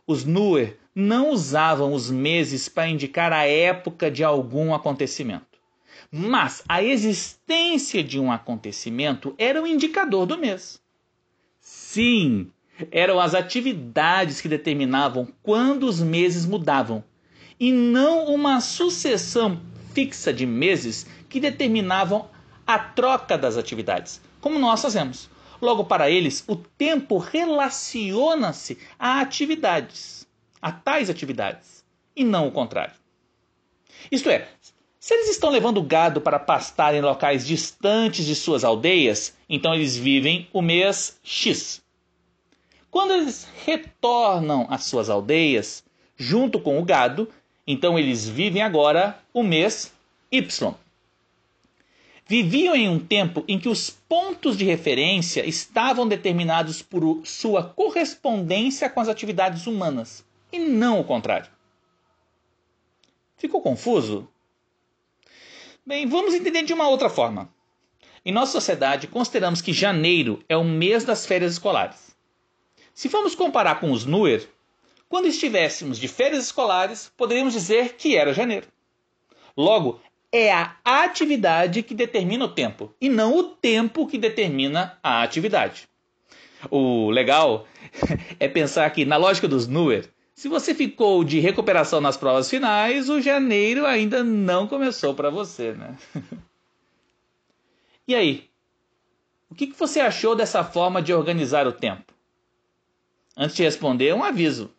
Os 0.05 0.23
Nuer 0.23 0.77
não 0.95 1.31
usavam 1.31 1.93
os 1.93 2.09
meses 2.09 2.69
para 2.69 2.87
indicar 2.87 3.31
a 3.33 3.45
época 3.45 4.09
de 4.09 4.23
algum 4.23 4.73
acontecimento. 4.73 5.59
Mas 6.11 6.63
a 6.67 6.81
existência 6.81 8.03
de 8.03 8.19
um 8.19 8.31
acontecimento 8.31 9.35
era 9.37 9.61
o 9.61 9.67
indicador 9.67 10.25
do 10.25 10.37
mês. 10.37 10.81
Sim, 11.59 12.49
eram 12.91 13.19
as 13.19 13.35
atividades 13.35 14.39
que 14.39 14.47
determinavam 14.47 15.27
quando 15.43 15.83
os 15.83 16.01
meses 16.01 16.45
mudavam, 16.45 17.03
e 17.59 17.71
não 17.71 18.25
uma 18.25 18.61
sucessão 18.61 19.59
fixa 19.93 20.31
de 20.31 20.45
meses 20.45 21.07
que 21.27 21.39
determinavam 21.39 22.29
a 22.65 22.77
troca 22.77 23.37
das 23.37 23.57
atividades, 23.57 24.21
como 24.39 24.59
nós 24.59 24.81
fazemos. 24.81 25.29
Logo, 25.61 25.85
para 25.85 26.09
eles, 26.09 26.43
o 26.47 26.55
tempo 26.55 27.17
relaciona-se 27.17 28.77
a 28.97 29.21
atividades, 29.21 30.27
a 30.61 30.71
tais 30.71 31.09
atividades, 31.09 31.83
e 32.15 32.23
não 32.23 32.47
o 32.47 32.51
contrário. 32.51 32.93
Isto 34.11 34.29
é, 34.29 34.47
se 34.99 35.13
eles 35.13 35.29
estão 35.29 35.49
levando 35.49 35.81
gado 35.81 36.21
para 36.21 36.37
pastar 36.39 36.93
em 36.93 37.01
locais 37.01 37.45
distantes 37.45 38.25
de 38.25 38.35
suas 38.35 38.63
aldeias, 38.63 39.35
então 39.49 39.73
eles 39.73 39.95
vivem 39.95 40.47
o 40.53 40.61
mês 40.61 41.19
X. 41.23 41.81
Quando 42.91 43.13
eles 43.13 43.47
retornam 43.65 44.67
às 44.69 44.83
suas 44.85 45.09
aldeias, 45.09 45.83
junto 46.15 46.59
com 46.59 46.79
o 46.79 46.83
gado, 46.83 47.29
Então 47.67 47.99
eles 47.99 48.27
vivem 48.27 48.61
agora 48.61 49.19
o 49.33 49.43
mês 49.43 49.93
Y. 50.31 50.73
Viviam 52.27 52.75
em 52.75 52.89
um 52.89 52.99
tempo 52.99 53.45
em 53.47 53.57
que 53.57 53.69
os 53.69 53.89
pontos 53.89 54.57
de 54.57 54.65
referência 54.65 55.45
estavam 55.45 56.05
determinados 56.05 56.81
por 56.81 57.21
sua 57.25 57.63
correspondência 57.63 58.89
com 58.89 58.99
as 58.99 59.07
atividades 59.07 59.65
humanas, 59.65 60.25
e 60.51 60.59
não 60.59 60.99
o 60.99 61.05
contrário. 61.05 61.49
Ficou 63.37 63.61
confuso? 63.61 64.27
Bem, 65.85 66.05
vamos 66.05 66.33
entender 66.33 66.63
de 66.63 66.73
uma 66.73 66.89
outra 66.89 67.09
forma. 67.09 67.49
Em 68.25 68.33
nossa 68.33 68.51
sociedade, 68.51 69.07
consideramos 69.07 69.61
que 69.61 69.71
janeiro 69.71 70.43
é 70.49 70.57
o 70.57 70.65
mês 70.65 71.05
das 71.05 71.25
férias 71.25 71.53
escolares. 71.53 72.13
Se 72.93 73.07
formos 73.07 73.35
comparar 73.35 73.79
com 73.79 73.89
os 73.89 74.03
NUER, 74.03 74.49
quando 75.07 75.27
estivéssemos 75.27 75.97
de 75.97 76.09
férias 76.09 76.43
escolares, 76.43 77.09
poderíamos 77.15 77.53
dizer 77.53 77.95
que 77.95 78.17
era 78.17 78.33
janeiro. 78.33 78.67
Logo, 79.55 80.01
é 80.31 80.51
a 80.51 80.75
atividade 80.83 81.83
que 81.83 81.95
determina 81.95 82.45
o 82.45 82.49
tempo 82.49 82.93
e 82.99 83.09
não 83.09 83.37
o 83.37 83.43
tempo 83.43 84.07
que 84.07 84.17
determina 84.17 84.97
a 85.01 85.23
atividade. 85.23 85.87
O 86.69 87.09
legal 87.09 87.67
é 88.39 88.47
pensar 88.47 88.89
que, 88.89 89.05
na 89.05 89.17
lógica 89.17 89.47
dos 89.47 89.67
NUER, 89.67 90.09
se 90.33 90.47
você 90.47 90.75
ficou 90.75 91.23
de 91.23 91.39
recuperação 91.39 92.01
nas 92.01 92.17
provas 92.17 92.49
finais, 92.49 93.09
o 93.09 93.21
janeiro 93.21 93.85
ainda 93.85 94.23
não 94.23 94.67
começou 94.67 95.13
para 95.13 95.29
você, 95.29 95.73
né? 95.73 95.97
e 98.07 98.13
aí? 98.13 98.49
O 99.49 99.55
que 99.55 99.67
você 99.67 99.99
achou 99.99 100.35
dessa 100.35 100.63
forma 100.63 101.01
de 101.01 101.13
organizar 101.13 101.65
o 101.65 101.71
tempo? 101.71 102.13
Antes 103.35 103.55
de 103.55 103.63
responder, 103.63 104.13
um 104.13 104.23
aviso. 104.23 104.69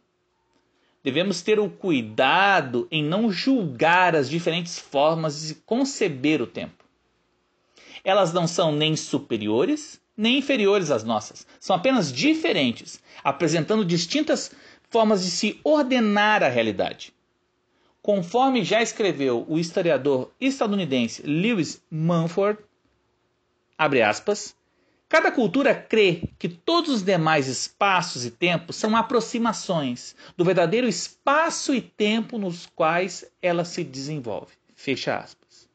Devemos 1.02 1.43
ter 1.43 1.59
o 1.59 1.71
cuidado 1.71 2.87
em 2.90 3.02
não 3.02 3.31
julgar 3.31 4.17
as 4.17 4.28
diferentes 4.28 4.78
formas 4.78 5.47
de 5.49 5.55
conceber 5.55 6.43
o 6.43 6.47
tempo. 6.47 6.85
Elas 8.05 8.33
não 8.33 8.47
são 8.47 8.73
nem 8.73 8.97
superiores 8.97 10.00
nem 10.19 10.38
inferiores 10.38 10.90
às 10.90 11.05
nossas, 11.05 11.47
são 11.61 11.76
apenas 11.76 12.12
diferentes, 12.12 13.00
apresentando 13.23 13.85
distintas 13.85 14.50
formas 14.90 15.23
de 15.25 15.31
se 15.31 15.61
ordenar 15.62 16.43
a 16.43 16.49
realidade. 16.49 17.14
Conforme 18.02 18.64
já 18.64 18.83
escreveu 18.83 19.47
o 19.49 19.61
historiador 19.61 20.33
estadunidense 20.40 21.23
Lewis 21.23 21.81
Mumford, 21.88 22.59
abre 23.76 24.02
aspas, 24.02 24.57
Cada 25.09 25.33
cultura 25.33 25.75
crê 25.75 26.23
que 26.38 26.49
todos 26.49 26.97
os 26.97 27.03
demais 27.03 27.49
espaços 27.49 28.27
e 28.27 28.31
tempos 28.31 28.77
são 28.77 28.95
aproximações 28.95 30.15
do 30.37 30.45
verdadeiro 30.45 30.87
espaço 30.87 31.75
e 31.75 31.81
tempo 31.81 32.37
nos 32.37 32.67
quais 32.67 33.25
ela 33.41 33.65
se 33.65 33.83
desenvolve. 33.83 34.53
Fecha 34.75 35.17
aspas. 35.17 35.67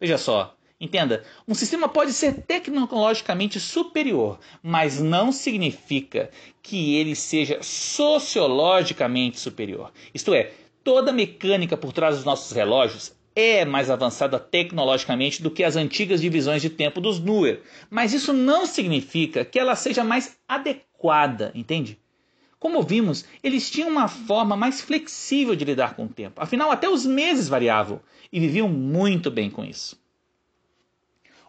Veja 0.00 0.18
só, 0.18 0.56
entenda, 0.80 1.24
um 1.46 1.54
sistema 1.54 1.88
pode 1.88 2.12
ser 2.12 2.42
tecnologicamente 2.42 3.60
superior, 3.60 4.40
mas 4.60 5.00
não 5.00 5.30
significa 5.30 6.28
que 6.60 6.96
ele 6.96 7.14
seja 7.14 7.62
sociologicamente 7.62 9.38
superior. 9.38 9.92
Isto 10.12 10.34
é, 10.34 10.52
toda 10.82 11.12
a 11.12 11.14
mecânica 11.14 11.76
por 11.76 11.92
trás 11.92 12.16
dos 12.16 12.24
nossos 12.24 12.50
relógios 12.50 13.15
é 13.36 13.66
mais 13.66 13.90
avançada 13.90 14.38
tecnologicamente 14.38 15.42
do 15.42 15.50
que 15.50 15.62
as 15.62 15.76
antigas 15.76 16.22
divisões 16.22 16.62
de 16.62 16.70
tempo 16.70 17.02
dos 17.02 17.20
Nuer, 17.20 17.60
mas 17.90 18.14
isso 18.14 18.32
não 18.32 18.64
significa 18.64 19.44
que 19.44 19.58
ela 19.58 19.76
seja 19.76 20.02
mais 20.02 20.38
adequada, 20.48 21.52
entende? 21.54 21.98
Como 22.58 22.82
vimos, 22.82 23.26
eles 23.42 23.70
tinham 23.70 23.90
uma 23.90 24.08
forma 24.08 24.56
mais 24.56 24.80
flexível 24.80 25.54
de 25.54 25.66
lidar 25.66 25.94
com 25.94 26.06
o 26.06 26.08
tempo. 26.08 26.42
Afinal, 26.42 26.70
até 26.70 26.88
os 26.88 27.04
meses 27.04 27.46
variavam 27.46 28.00
e 28.32 28.40
viviam 28.40 28.70
muito 28.70 29.30
bem 29.30 29.50
com 29.50 29.62
isso. 29.62 30.00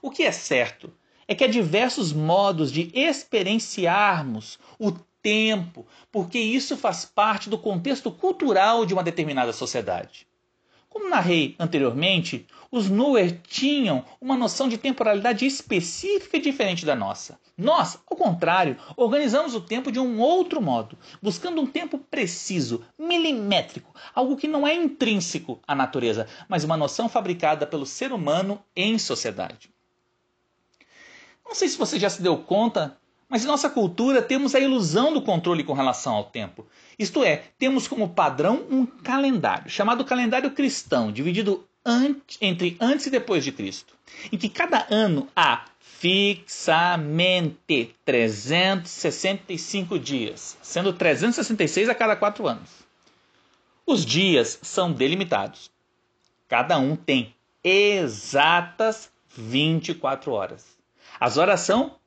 O 0.02 0.12
que 0.12 0.24
é 0.24 0.32
certo 0.34 0.92
é 1.26 1.34
que 1.34 1.46
há 1.46 1.48
diversos 1.48 2.12
modos 2.12 2.70
de 2.70 2.92
experienciarmos 2.94 4.60
o 4.78 4.92
tempo, 5.22 5.88
porque 6.12 6.38
isso 6.38 6.76
faz 6.76 7.06
parte 7.06 7.50
do 7.50 7.58
contexto 7.58 8.12
cultural 8.12 8.86
de 8.86 8.94
uma 8.94 9.04
determinada 9.04 9.54
sociedade. 9.54 10.28
Como 10.98 11.12
narrei 11.12 11.56
anteriormente, 11.60 12.48
os 12.72 12.90
Nuer 12.90 13.40
tinham 13.48 14.04
uma 14.20 14.36
noção 14.36 14.68
de 14.68 14.80
temporalidade 14.80 15.46
específica 15.46 16.38
e 16.38 16.42
diferente 16.42 16.88
da 16.88 16.96
nossa. 16.96 17.40
Nós, 17.56 18.00
ao 18.10 18.18
contrário, 18.18 18.76
organizamos 18.96 19.54
o 19.54 19.62
tempo 19.62 19.92
de 19.92 20.00
um 20.00 20.20
outro 20.20 20.60
modo, 20.60 20.98
buscando 21.22 21.62
um 21.62 21.68
tempo 21.68 22.00
preciso, 22.00 22.84
milimétrico, 22.98 23.94
algo 24.16 24.36
que 24.36 24.48
não 24.48 24.68
é 24.68 24.74
intrínseco 24.74 25.60
à 25.68 25.76
natureza, 25.76 26.26
mas 26.50 26.64
uma 26.64 26.76
noção 26.76 27.08
fabricada 27.08 27.68
pelo 27.68 27.86
ser 27.86 28.12
humano 28.12 28.60
em 28.76 28.98
sociedade. 28.98 29.70
Não 31.46 31.54
sei 31.54 31.68
se 31.70 31.78
você 31.78 32.00
já 32.00 32.10
se 32.10 32.24
deu 32.24 32.40
conta 32.40 32.98
mas 33.30 33.44
em 33.44 33.48
nossa 33.48 33.70
cultura 33.70 34.22
temos 34.22 34.56
a 34.56 34.60
ilusão 34.60 35.14
do 35.14 35.22
controle 35.22 35.64
com 35.64 35.74
relação 35.74 36.16
ao 36.16 36.26
tempo. 36.26 36.66
Isto 36.98 37.24
é, 37.24 37.44
temos 37.58 37.88
como 37.88 38.10
padrão 38.10 38.66
um 38.70 38.86
calendário, 38.86 39.70
chamado 39.70 40.06
calendário 40.06 40.52
cristão, 40.52 41.12
dividido 41.12 41.68
entre 42.42 42.78
antes 42.80 43.08
e 43.08 43.10
depois 43.10 43.44
de 43.44 43.52
Cristo, 43.52 43.96
em 44.32 44.38
que 44.38 44.48
cada 44.50 44.86
ano 44.90 45.28
há 45.36 45.66
fixamente 45.80 47.96
365 48.06 49.98
dias, 49.98 50.58
sendo 50.62 50.94
366 50.94 51.90
a 51.90 51.96
cada 51.96 52.16
quatro 52.16 52.48
anos. 52.48 52.70
Os 53.86 54.06
dias 54.06 54.60
são 54.62 54.92
delimitados. 54.92 55.72
Cada 56.48 56.78
um 56.78 56.96
tem 56.96 57.34
exatas 57.64 59.10
24 59.30 60.32
horas. 60.32 60.78
As 61.20 61.38
horas 61.38 61.62
são 61.62 61.98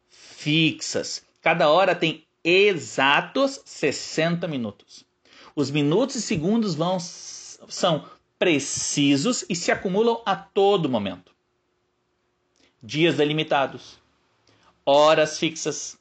fixas. 0.40 1.22
Cada 1.42 1.68
hora 1.68 1.94
tem 1.94 2.24
exatos 2.42 3.60
60 3.64 4.48
minutos. 4.48 5.04
Os 5.54 5.70
minutos 5.70 6.16
e 6.16 6.22
segundos 6.22 6.74
vão, 6.74 6.98
são 6.98 8.06
precisos 8.38 9.44
e 9.50 9.54
se 9.54 9.70
acumulam 9.70 10.22
a 10.24 10.34
todo 10.34 10.88
momento. 10.88 11.32
Dias 12.82 13.16
delimitados, 13.16 13.98
horas 14.86 15.38
fixas. 15.38 15.98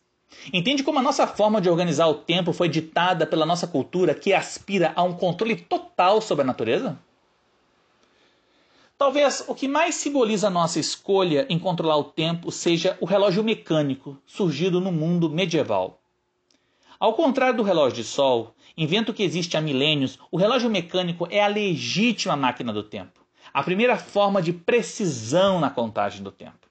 Entende 0.54 0.84
como 0.84 0.99
a 0.99 1.04
nossa 1.04 1.28
forma 1.28 1.60
de 1.60 1.69
organizar 1.69 2.08
o 2.08 2.13
tempo 2.13 2.54
foi 2.54 2.69
ditada 2.69 3.28
pela 3.28 3.45
nossa 3.45 3.67
cultura 3.67 4.15
que 4.15 4.34
aspira 4.34 4.93
a 4.95 5.04
um 5.04 5.13
controle 5.13 5.58
total 5.58 6.21
sobre 6.21 6.43
a 6.43 6.47
natureza? 6.47 6.97
Talvez 9.00 9.46
o 9.48 9.56
que 9.56 9.66
mais 9.66 9.96
simboliza 9.96 10.48
a 10.48 10.50
nossa 10.50 10.78
escolha 10.78 11.46
em 11.50 11.58
controlar 11.58 11.96
o 11.96 12.04
tempo 12.04 12.52
seja 12.52 12.98
o 13.00 13.06
relógio 13.06 13.42
mecânico, 13.42 14.18
surgido 14.26 14.82
no 14.82 14.92
mundo 14.92 15.30
medieval. 15.30 16.02
Ao 17.00 17.14
contrário 17.14 17.56
do 17.56 17.64
relógio 17.64 17.96
de 17.96 18.04
sol, 18.04 18.54
invento 18.76 19.14
que 19.14 19.24
existe 19.24 19.56
há 19.56 19.62
milênios, 19.62 20.20
o 20.30 20.36
relógio 20.36 20.70
mecânico 20.70 21.26
é 21.32 21.42
a 21.42 21.48
legítima 21.48 22.36
máquina 22.36 22.74
do 22.74 22.84
tempo, 22.84 23.26
a 23.54 23.64
primeira 23.64 23.96
forma 23.96 24.42
de 24.42 24.52
precisão 24.52 25.62
na 25.62 25.70
contagem 25.70 26.22
do 26.22 26.30
tempo. 26.30 26.68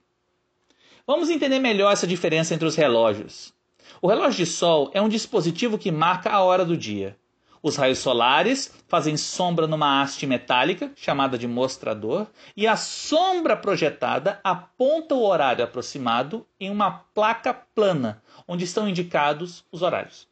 Vamos 1.07 1.31
entender 1.31 1.59
melhor 1.59 1.95
essa 1.95 2.07
diferença 2.07 2.55
entre 2.55 2.69
os 2.69 2.77
relógios. 2.77 3.55
O 4.03 4.07
relógio 4.07 4.45
de 4.45 4.51
sol 4.51 4.91
é 4.93 5.01
um 5.01 5.09
dispositivo 5.09 5.79
que 5.79 5.91
marca 5.91 6.29
a 6.29 6.43
hora 6.43 6.63
do 6.63 6.77
dia. 6.77 7.17
Os 7.63 7.77
raios 7.77 7.99
solares 7.99 8.73
fazem 8.87 9.17
sombra 9.17 9.67
numa 9.67 10.01
haste 10.01 10.27
metálica, 10.27 10.93
chamada 10.95 11.37
de 11.37 11.49
mostrador, 11.49 12.29
e 12.57 12.67
a 12.67 12.77
sombra 12.77 13.57
projetada 13.57 14.41
aponta 14.45 15.15
o 15.15 15.25
horário 15.25 15.65
aproximado 15.65 16.47
em 16.61 16.71
uma 16.71 16.91
placa 17.13 17.53
plana, 17.53 18.23
onde 18.47 18.65
estão 18.65 18.89
indicados 18.89 19.65
os 19.73 19.83
horários. 19.83 20.29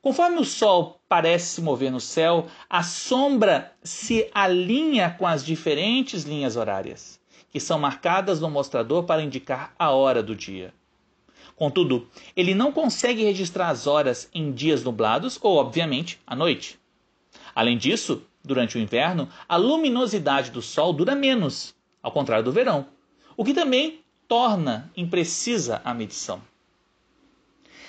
Conforme 0.00 0.38
o 0.38 0.44
Sol 0.44 1.00
parece 1.08 1.56
se 1.56 1.60
mover 1.60 1.90
no 1.90 2.00
céu, 2.00 2.46
a 2.70 2.84
sombra 2.84 3.72
se 3.82 4.30
alinha 4.32 5.10
com 5.18 5.26
as 5.26 5.44
diferentes 5.44 6.22
linhas 6.22 6.54
horárias, 6.54 7.20
que 7.50 7.58
são 7.58 7.76
marcadas 7.76 8.40
no 8.40 8.48
mostrador 8.48 9.02
para 9.02 9.22
indicar 9.22 9.74
a 9.76 9.90
hora 9.90 10.22
do 10.22 10.36
dia. 10.36 10.72
Contudo, 11.56 12.06
ele 12.36 12.54
não 12.54 12.70
consegue 12.70 13.24
registrar 13.24 13.70
as 13.70 13.86
horas 13.86 14.28
em 14.32 14.52
dias 14.52 14.84
nublados 14.84 15.38
ou, 15.42 15.56
obviamente, 15.56 16.20
à 16.26 16.36
noite. 16.36 16.78
Além 17.54 17.78
disso, 17.78 18.22
durante 18.44 18.76
o 18.76 18.80
inverno, 18.80 19.28
a 19.48 19.56
luminosidade 19.56 20.50
do 20.50 20.60
Sol 20.60 20.92
dura 20.92 21.14
menos, 21.14 21.74
ao 22.02 22.12
contrário 22.12 22.44
do 22.44 22.52
verão, 22.52 22.86
o 23.36 23.44
que 23.44 23.54
também 23.54 24.00
torna 24.28 24.90
imprecisa 24.94 25.80
a 25.82 25.94
medição. 25.94 26.42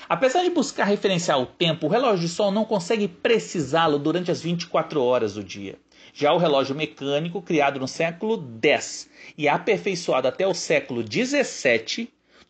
Apesar 0.10 0.44
de 0.44 0.50
buscar 0.50 0.86
referenciar 0.86 1.40
o 1.42 1.46
tempo, 1.46 1.86
o 1.86 1.90
relógio 1.90 2.26
de 2.26 2.34
sol 2.34 2.50
não 2.50 2.64
consegue 2.64 3.10
precisá-lo 3.10 4.00
durante 4.00 4.32
as 4.32 4.42
24 4.42 5.04
horas 5.04 5.34
do 5.34 5.44
dia. 5.44 5.78
Já 6.14 6.32
o 6.32 6.38
relógio 6.38 6.74
mecânico, 6.74 7.42
criado 7.42 7.80
no 7.80 7.88
século 7.88 8.42
X 8.62 9.10
e 9.38 9.50
aperfeiçoado 9.50 10.28
até 10.28 10.48
o 10.48 10.54
século 10.54 11.04
XVII, 11.04 12.10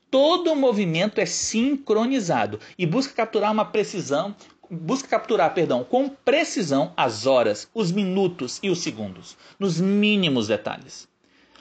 todo 0.10 0.52
o 0.52 0.56
movimento 0.56 1.20
é 1.20 1.26
sincronizado 1.26 2.60
e 2.78 2.86
busca 2.86 3.14
capturar 3.14 3.52
uma 3.52 3.66
precisão 3.66 4.36
busca 4.70 5.08
capturar, 5.08 5.54
perdão, 5.54 5.84
com 5.84 6.10
precisão 6.10 6.92
as 6.98 7.26
horas, 7.26 7.70
os 7.74 7.92
minutos 7.92 8.60
e 8.62 8.70
os 8.70 8.80
segundos, 8.80 9.38
nos 9.58 9.80
mínimos 9.80 10.48
detalhes. 10.48 11.08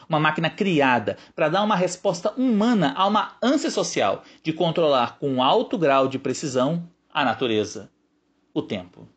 Uma 0.09 0.21
máquina 0.21 0.49
criada 0.49 1.17
para 1.35 1.49
dar 1.49 1.63
uma 1.63 1.77
resposta 1.77 2.33
humana 2.37 2.95
a 2.97 3.07
uma 3.07 3.37
ânsia 3.43 3.71
social 3.71 4.23
de 4.43 4.53
controlar 4.53 5.19
com 5.19 5.43
alto 5.43 5.77
grau 5.77 6.07
de 6.07 6.19
precisão 6.19 6.89
a 7.13 7.25
natureza, 7.25 7.91
o 8.55 8.63
tempo. 8.63 9.09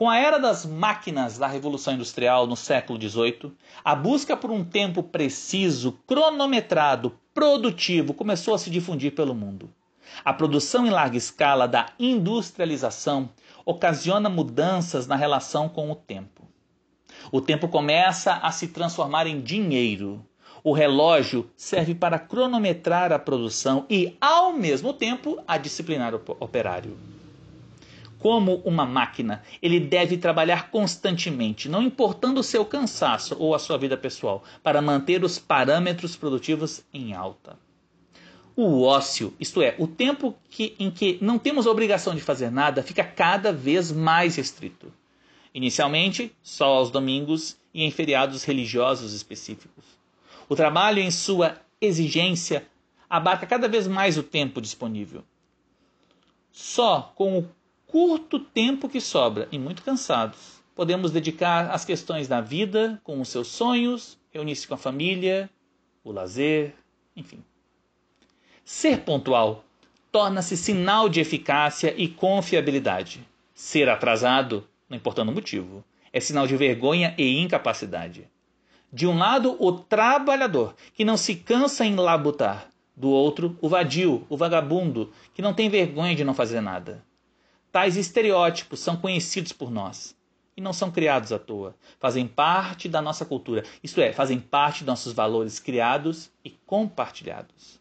Com 0.00 0.08
a 0.08 0.16
era 0.16 0.38
das 0.38 0.64
máquinas 0.64 1.36
da 1.36 1.46
Revolução 1.46 1.92
Industrial 1.92 2.46
no 2.46 2.56
século 2.56 2.98
XVIII, 2.98 3.52
a 3.84 3.94
busca 3.94 4.34
por 4.34 4.50
um 4.50 4.64
tempo 4.64 5.02
preciso, 5.02 5.92
cronometrado, 6.06 7.18
produtivo 7.34 8.14
começou 8.14 8.54
a 8.54 8.58
se 8.58 8.70
difundir 8.70 9.14
pelo 9.14 9.34
mundo. 9.34 9.68
A 10.24 10.32
produção 10.32 10.86
em 10.86 10.88
larga 10.88 11.18
escala 11.18 11.68
da 11.68 11.92
industrialização 11.98 13.28
ocasiona 13.62 14.30
mudanças 14.30 15.06
na 15.06 15.16
relação 15.16 15.68
com 15.68 15.90
o 15.90 15.94
tempo. 15.94 16.48
O 17.30 17.42
tempo 17.42 17.68
começa 17.68 18.36
a 18.36 18.50
se 18.50 18.68
transformar 18.68 19.26
em 19.26 19.38
dinheiro. 19.38 20.24
O 20.64 20.72
relógio 20.72 21.50
serve 21.54 21.94
para 21.94 22.18
cronometrar 22.18 23.12
a 23.12 23.18
produção 23.18 23.84
e, 23.90 24.16
ao 24.18 24.54
mesmo 24.54 24.94
tempo, 24.94 25.38
a 25.46 25.58
disciplinar 25.58 26.14
o 26.14 26.22
operário 26.40 27.19
como 28.20 28.56
uma 28.64 28.86
máquina. 28.86 29.42
Ele 29.60 29.80
deve 29.80 30.16
trabalhar 30.16 30.70
constantemente, 30.70 31.68
não 31.68 31.82
importando 31.82 32.40
o 32.40 32.44
seu 32.44 32.64
cansaço 32.64 33.34
ou 33.38 33.54
a 33.54 33.58
sua 33.58 33.76
vida 33.78 33.96
pessoal, 33.96 34.44
para 34.62 34.80
manter 34.80 35.24
os 35.24 35.38
parâmetros 35.38 36.14
produtivos 36.14 36.84
em 36.92 37.14
alta. 37.14 37.58
O 38.54 38.82
ócio, 38.82 39.32
isto 39.40 39.62
é, 39.62 39.74
o 39.78 39.86
tempo 39.86 40.36
que, 40.50 40.76
em 40.78 40.90
que 40.90 41.18
não 41.22 41.38
temos 41.38 41.66
a 41.66 41.70
obrigação 41.70 42.14
de 42.14 42.20
fazer 42.20 42.50
nada, 42.50 42.82
fica 42.82 43.02
cada 43.02 43.52
vez 43.52 43.90
mais 43.90 44.36
restrito. 44.36 44.92
Inicialmente, 45.54 46.32
só 46.42 46.66
aos 46.66 46.90
domingos 46.90 47.56
e 47.72 47.82
em 47.82 47.90
feriados 47.90 48.44
religiosos 48.44 49.14
específicos. 49.14 49.84
O 50.48 50.54
trabalho, 50.54 51.00
em 51.00 51.10
sua 51.10 51.56
exigência, 51.80 52.66
abarca 53.08 53.46
cada 53.46 53.66
vez 53.66 53.88
mais 53.88 54.18
o 54.18 54.22
tempo 54.22 54.60
disponível. 54.60 55.24
Só 56.52 57.12
com 57.14 57.38
o 57.38 57.48
curto 57.90 58.38
tempo 58.38 58.88
que 58.88 59.00
sobra 59.00 59.48
e 59.50 59.58
muito 59.58 59.82
cansados, 59.82 60.62
podemos 60.76 61.10
dedicar 61.10 61.70
às 61.70 61.84
questões 61.84 62.28
da 62.28 62.40
vida, 62.40 63.00
com 63.02 63.20
os 63.20 63.28
seus 63.28 63.48
sonhos, 63.48 64.16
reunir-se 64.30 64.68
com 64.68 64.74
a 64.74 64.78
família, 64.78 65.50
o 66.04 66.12
lazer, 66.12 66.72
enfim. 67.16 67.42
Ser 68.64 69.00
pontual 69.00 69.64
torna-se 70.12 70.56
sinal 70.56 71.08
de 71.08 71.18
eficácia 71.18 71.92
e 71.96 72.06
confiabilidade. 72.06 73.26
Ser 73.52 73.88
atrasado, 73.88 74.64
não 74.88 74.96
importando 74.96 75.32
o 75.32 75.34
motivo, 75.34 75.84
é 76.12 76.20
sinal 76.20 76.46
de 76.46 76.56
vergonha 76.56 77.12
e 77.18 77.40
incapacidade. 77.40 78.28
De 78.92 79.04
um 79.04 79.18
lado, 79.18 79.56
o 79.58 79.72
trabalhador, 79.72 80.76
que 80.94 81.04
não 81.04 81.16
se 81.16 81.34
cansa 81.34 81.84
em 81.84 81.96
labutar. 81.96 82.68
Do 82.96 83.08
outro, 83.08 83.58
o 83.60 83.68
vadio, 83.68 84.24
o 84.28 84.36
vagabundo, 84.36 85.12
que 85.34 85.42
não 85.42 85.52
tem 85.52 85.68
vergonha 85.68 86.14
de 86.14 86.22
não 86.22 86.34
fazer 86.34 86.60
nada. 86.60 87.04
Tais 87.72 87.96
estereótipos 87.96 88.80
são 88.80 88.96
conhecidos 88.96 89.52
por 89.52 89.70
nós 89.70 90.16
e 90.56 90.60
não 90.60 90.72
são 90.72 90.90
criados 90.90 91.30
à 91.30 91.38
toa. 91.38 91.76
Fazem 92.00 92.26
parte 92.26 92.88
da 92.88 93.00
nossa 93.00 93.24
cultura, 93.24 93.62
isto 93.82 94.00
é, 94.00 94.12
fazem 94.12 94.40
parte 94.40 94.78
dos 94.78 94.88
nossos 94.88 95.12
valores 95.12 95.60
criados 95.60 96.32
e 96.44 96.50
compartilhados. 96.66 97.78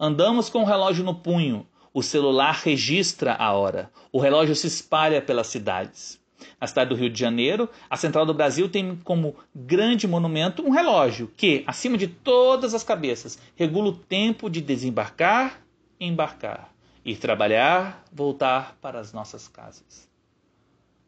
Andamos 0.00 0.48
com 0.48 0.62
o 0.62 0.64
relógio 0.66 1.04
no 1.04 1.14
punho, 1.14 1.66
o 1.92 2.02
celular 2.02 2.62
registra 2.64 3.34
a 3.34 3.52
hora, 3.52 3.90
o 4.10 4.18
relógio 4.18 4.56
se 4.56 4.66
espalha 4.68 5.20
pelas 5.20 5.48
cidades. 5.48 6.18
Na 6.58 6.66
cidade 6.66 6.88
do 6.88 6.96
Rio 6.96 7.10
de 7.10 7.20
Janeiro, 7.20 7.68
a 7.90 7.96
Central 7.98 8.24
do 8.24 8.32
Brasil 8.32 8.70
tem 8.70 8.96
como 9.04 9.36
grande 9.54 10.08
monumento 10.08 10.62
um 10.62 10.70
relógio 10.70 11.30
que, 11.36 11.62
acima 11.66 11.98
de 11.98 12.08
todas 12.08 12.72
as 12.72 12.82
cabeças, 12.82 13.38
regula 13.54 13.90
o 13.90 13.96
tempo 13.96 14.48
de 14.48 14.62
desembarcar 14.62 15.62
e 16.00 16.06
embarcar 16.06 16.71
ir 17.04 17.16
trabalhar, 17.16 18.04
voltar 18.12 18.76
para 18.80 18.98
as 18.98 19.12
nossas 19.12 19.48
casas. 19.48 20.08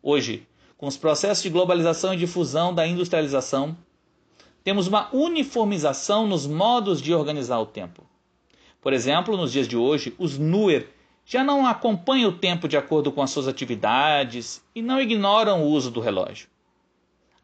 Hoje, 0.02 0.46
com 0.76 0.86
os 0.86 0.96
processos 0.96 1.42
de 1.42 1.50
globalização 1.50 2.12
e 2.12 2.18
difusão 2.18 2.74
da 2.74 2.86
industrialização, 2.86 3.76
temos 4.62 4.86
uma 4.86 5.14
uniformização 5.14 6.26
nos 6.26 6.46
modos 6.46 7.00
de 7.00 7.14
organizar 7.14 7.58
o 7.60 7.66
tempo. 7.66 8.04
Por 8.80 8.92
exemplo, 8.92 9.36
nos 9.36 9.52
dias 9.52 9.68
de 9.68 9.76
hoje, 9.76 10.14
os 10.18 10.38
NUER 10.38 10.88
já 11.24 11.42
não 11.42 11.66
acompanham 11.66 12.30
o 12.30 12.38
tempo 12.38 12.68
de 12.68 12.76
acordo 12.76 13.10
com 13.10 13.22
as 13.22 13.30
suas 13.30 13.48
atividades 13.48 14.62
e 14.74 14.82
não 14.82 15.00
ignoram 15.00 15.62
o 15.62 15.68
uso 15.68 15.90
do 15.90 16.00
relógio. 16.00 16.48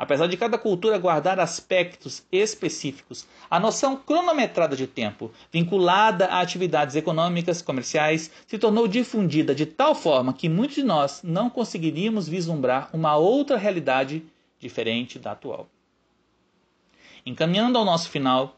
Apesar 0.00 0.28
de 0.28 0.36
cada 0.38 0.56
cultura 0.56 0.96
guardar 0.96 1.38
aspectos 1.38 2.22
específicos, 2.32 3.26
a 3.50 3.60
noção 3.60 3.94
cronometrada 3.98 4.74
de 4.74 4.86
tempo, 4.86 5.30
vinculada 5.52 6.24
a 6.24 6.40
atividades 6.40 6.96
econômicas, 6.96 7.60
comerciais, 7.60 8.30
se 8.46 8.58
tornou 8.58 8.88
difundida 8.88 9.54
de 9.54 9.66
tal 9.66 9.94
forma 9.94 10.32
que 10.32 10.48
muitos 10.48 10.76
de 10.76 10.82
nós 10.82 11.20
não 11.22 11.50
conseguiríamos 11.50 12.26
vislumbrar 12.26 12.88
uma 12.94 13.14
outra 13.16 13.58
realidade 13.58 14.24
diferente 14.58 15.18
da 15.18 15.32
atual. 15.32 15.68
Encaminhando 17.26 17.76
ao 17.76 17.84
nosso 17.84 18.08
final, 18.08 18.56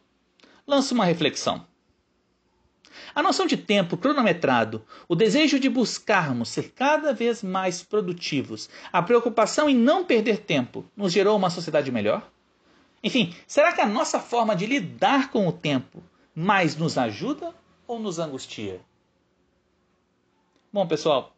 lanço 0.65 0.95
uma 0.95 1.05
reflexão. 1.05 1.67
A 3.15 3.23
noção 3.23 3.47
de 3.47 3.57
tempo 3.57 3.97
cronometrado, 3.97 4.85
o 5.09 5.15
desejo 5.15 5.59
de 5.59 5.69
buscarmos 5.69 6.49
ser 6.49 6.71
cada 6.71 7.13
vez 7.13 7.43
mais 7.43 7.83
produtivos, 7.83 8.69
a 8.93 9.03
preocupação 9.03 9.69
em 9.69 9.77
não 9.77 10.05
perder 10.05 10.39
tempo, 10.39 10.85
nos 10.97 11.13
gerou 11.13 11.37
uma 11.37 11.51
sociedade 11.51 11.91
melhor? 11.91 12.31
Enfim, 13.03 13.35
será 13.47 13.73
que 13.73 13.81
a 13.81 13.87
nossa 13.87 14.21
forma 14.21 14.55
de 14.55 14.67
lidar 14.67 15.31
com 15.31 15.49
o 15.49 15.53
tempo 15.53 16.03
mais 16.35 16.77
nos 16.77 16.97
ajuda 16.97 17.55
ou 17.87 17.99
nos 17.99 18.19
angustia? 18.19 18.81
Bom, 20.73 20.87
pessoal, 20.87 21.35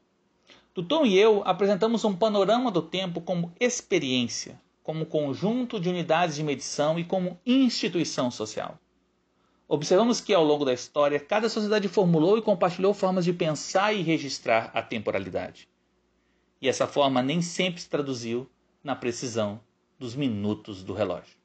Tuton 0.74 1.06
e 1.06 1.16
eu 1.16 1.42
apresentamos 1.44 2.04
um 2.04 2.14
panorama 2.14 2.70
do 2.70 2.82
tempo 2.82 3.20
como 3.20 3.52
experiência, 3.58 4.60
como 4.82 5.06
conjunto 5.06 5.80
de 5.80 5.88
unidades 5.88 6.36
de 6.36 6.42
medição 6.42 6.98
e 6.98 7.04
como 7.04 7.40
instituição 7.46 8.30
social. 8.30 8.78
Observamos 9.66 10.20
que 10.20 10.34
ao 10.34 10.44
longo 10.44 10.64
da 10.64 10.74
história, 10.74 11.18
cada 11.18 11.48
sociedade 11.48 11.88
formulou 11.88 12.36
e 12.36 12.42
compartilhou 12.42 12.92
formas 12.92 13.24
de 13.24 13.32
pensar 13.32 13.94
e 13.94 14.02
registrar 14.02 14.70
a 14.74 14.82
temporalidade. 14.82 15.68
E 16.60 16.68
essa 16.68 16.86
forma 16.86 17.22
nem 17.22 17.40
sempre 17.40 17.80
se 17.80 17.88
traduziu 17.88 18.50
na 18.82 18.94
precisão 18.94 19.60
dos 19.98 20.14
minutos 20.14 20.82
do 20.82 20.92
relógio. 20.92 21.43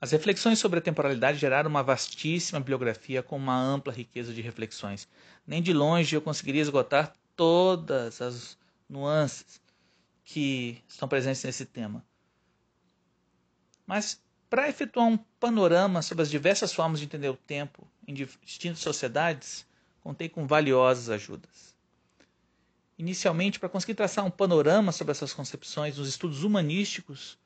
As 0.00 0.12
reflexões 0.12 0.58
sobre 0.58 0.78
a 0.78 0.82
temporalidade 0.82 1.38
geraram 1.38 1.68
uma 1.68 1.82
vastíssima 1.82 2.58
bibliografia 2.58 3.22
com 3.22 3.36
uma 3.36 3.60
ampla 3.60 3.92
riqueza 3.92 4.32
de 4.32 4.40
reflexões. 4.40 5.06
Nem 5.46 5.62
de 5.62 5.74
longe 5.74 6.16
eu 6.16 6.22
conseguiria 6.22 6.62
esgotar 6.62 7.12
todas 7.36 8.22
as 8.22 8.56
nuances 8.88 9.60
que 10.24 10.82
estão 10.88 11.06
presentes 11.06 11.44
nesse 11.44 11.66
tema. 11.66 12.02
Mas, 13.86 14.22
para 14.48 14.70
efetuar 14.70 15.06
um 15.06 15.18
panorama 15.38 16.00
sobre 16.00 16.22
as 16.22 16.30
diversas 16.30 16.72
formas 16.72 16.98
de 16.98 17.04
entender 17.04 17.28
o 17.28 17.36
tempo 17.36 17.86
em 18.06 18.14
distintas 18.14 18.80
sociedades, 18.80 19.66
contei 20.00 20.30
com 20.30 20.46
valiosas 20.46 21.10
ajudas. 21.10 21.74
Inicialmente, 22.96 23.60
para 23.60 23.68
conseguir 23.68 23.94
traçar 23.94 24.24
um 24.24 24.30
panorama 24.30 24.92
sobre 24.92 25.10
essas 25.10 25.34
concepções 25.34 25.98
nos 25.98 26.08
estudos 26.08 26.42
humanísticos, 26.42 27.38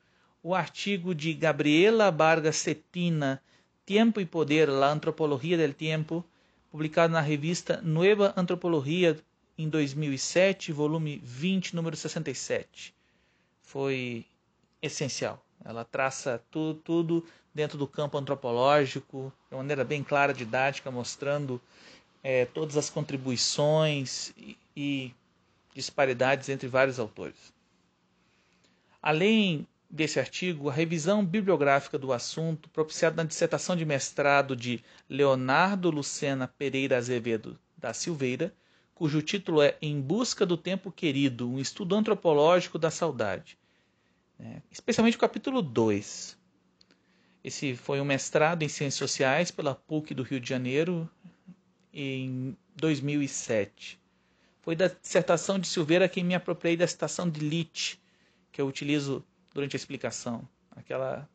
o 0.45 0.53
artigo 0.53 1.15
de 1.15 1.33
Gabriela 1.33 2.11
Vargas 2.11 2.57
Cetina, 2.57 3.41
Tempo 3.83 4.21
e 4.21 4.27
Poder, 4.27 4.69
La 4.69 4.91
Antropologia 4.91 5.57
del 5.57 5.73
Tiempo, 5.73 6.23
publicado 6.69 7.11
na 7.11 7.19
revista 7.19 7.81
Nueva 7.81 8.31
Antropologia 8.37 9.17
em 9.57 9.67
2007, 9.67 10.71
volume 10.71 11.19
20, 11.23 11.75
número 11.75 11.97
67. 11.97 12.93
Foi 13.63 14.23
essencial. 14.79 15.43
Ela 15.63 15.83
traça 15.83 16.39
tudo, 16.51 16.79
tudo 16.79 17.25
dentro 17.51 17.75
do 17.75 17.87
campo 17.87 18.15
antropológico, 18.15 19.33
de 19.49 19.57
maneira 19.57 19.83
bem 19.83 20.03
clara, 20.03 20.31
didática, 20.31 20.91
mostrando 20.91 21.59
é, 22.21 22.45
todas 22.45 22.77
as 22.77 22.87
contribuições 22.87 24.31
e, 24.37 24.55
e 24.77 25.15
disparidades 25.73 26.49
entre 26.49 26.67
vários 26.67 26.99
autores. 26.99 27.51
Além 29.01 29.67
desse 29.95 30.19
artigo 30.19 30.69
a 30.69 30.73
revisão 30.73 31.25
bibliográfica 31.25 31.97
do 31.97 32.11
assunto 32.11 32.69
propiciada 32.69 33.15
na 33.15 33.27
dissertação 33.27 33.75
de 33.75 33.85
mestrado 33.85 34.55
de 34.55 34.83
Leonardo 35.09 35.89
Lucena 35.89 36.47
Pereira 36.47 36.97
Azevedo 36.97 37.57
da 37.77 37.93
Silveira, 37.93 38.53
cujo 38.93 39.21
título 39.21 39.61
é 39.61 39.77
Em 39.81 40.01
Busca 40.01 40.45
do 40.45 40.57
Tempo 40.57 40.91
Querido, 40.91 41.49
um 41.49 41.59
estudo 41.59 41.95
antropológico 41.95 42.77
da 42.77 42.91
saudade. 42.91 43.57
É, 44.37 44.61
especialmente 44.69 45.15
o 45.15 45.19
capítulo 45.19 45.61
2. 45.61 46.37
Esse 47.41 47.75
foi 47.75 48.01
um 48.01 48.05
mestrado 48.05 48.63
em 48.63 48.67
Ciências 48.67 48.95
Sociais 48.95 49.49
pela 49.49 49.75
PUC 49.75 50.13
do 50.13 50.23
Rio 50.23 50.41
de 50.41 50.49
Janeiro 50.49 51.09
em 51.93 52.55
2007. 52.75 53.97
Foi 54.61 54.75
da 54.75 54.87
dissertação 54.87 55.57
de 55.57 55.67
Silveira 55.67 56.09
que 56.09 56.21
me 56.21 56.35
apropriei 56.35 56.75
da 56.75 56.87
citação 56.87 57.29
de 57.29 57.39
Litt, 57.39 58.01
que 58.51 58.59
eu 58.59 58.67
utilizo 58.67 59.23
durante 59.55 59.75
a 59.75 59.79
explicação. 59.79 60.47
Aquela, 60.75 61.27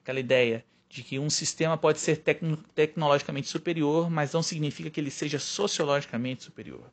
aquela 0.00 0.20
ideia 0.20 0.64
de 0.88 1.02
que 1.02 1.18
um 1.18 1.28
sistema 1.28 1.76
pode 1.76 1.98
ser 1.98 2.18
tecno 2.18 2.56
tecnologicamente 2.74 3.48
superior, 3.48 4.08
mas 4.08 4.32
não 4.32 4.42
significa 4.42 4.88
que 4.88 5.00
ele 5.00 5.10
seja 5.10 5.38
sociologicamente 5.38 6.44
superior. 6.44 6.90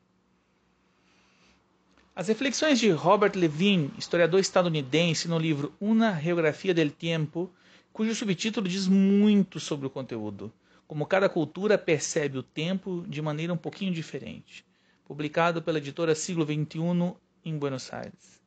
As 2.15 2.27
reflexões 2.27 2.79
de 2.79 2.89
Robert 2.89 3.33
Levine, 3.35 3.93
historiador 3.97 4.39
estadunidense, 4.39 5.27
no 5.27 5.37
livro 5.37 5.73
Una 5.79 6.19
Geografia 6.19 6.73
del 6.73 6.91
Tiempo, 6.91 7.51
cujo 7.93 8.15
subtítulo 8.15 8.67
diz 8.67 8.87
muito 8.87 9.59
sobre 9.59 9.85
o 9.85 9.89
conteúdo, 9.89 10.51
como 10.87 11.05
cada 11.05 11.29
cultura 11.29 11.77
percebe 11.77 12.37
o 12.37 12.43
tempo 12.43 13.05
de 13.07 13.21
maneira 13.21 13.53
um 13.53 13.57
pouquinho 13.57 13.93
diferente, 13.93 14.65
publicado 15.05 15.61
pela 15.61 15.77
editora 15.77 16.15
Siglo 16.15 16.45
XXI 16.45 17.15
em 17.43 17.57
Buenos 17.57 17.91
Aires. 17.93 18.41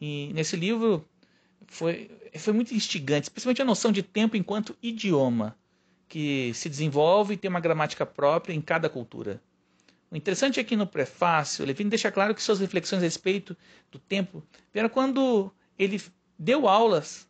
E 0.00 0.32
nesse 0.32 0.56
livro 0.56 1.06
foi, 1.70 2.10
foi 2.36 2.52
muito 2.52 2.74
instigante, 2.74 3.28
especialmente 3.28 3.62
a 3.62 3.64
noção 3.64 3.92
de 3.92 4.02
tempo 4.02 4.36
enquanto 4.36 4.76
idioma, 4.82 5.56
que 6.08 6.52
se 6.52 6.68
desenvolve 6.68 7.34
e 7.34 7.36
tem 7.36 7.48
uma 7.48 7.60
gramática 7.60 8.04
própria 8.04 8.52
em 8.52 8.60
cada 8.60 8.90
cultura. 8.90 9.40
O 10.10 10.16
interessante 10.16 10.58
é 10.58 10.64
que 10.64 10.74
no 10.74 10.84
prefácio, 10.84 11.64
Levine 11.64 11.88
deixa 11.88 12.10
claro 12.10 12.34
que 12.34 12.42
suas 12.42 12.58
reflexões 12.58 13.00
a 13.00 13.04
respeito 13.04 13.56
do 13.88 14.00
tempo 14.00 14.42
vieram 14.72 14.88
quando 14.88 15.52
ele 15.78 16.02
deu 16.36 16.66
aulas, 16.66 17.28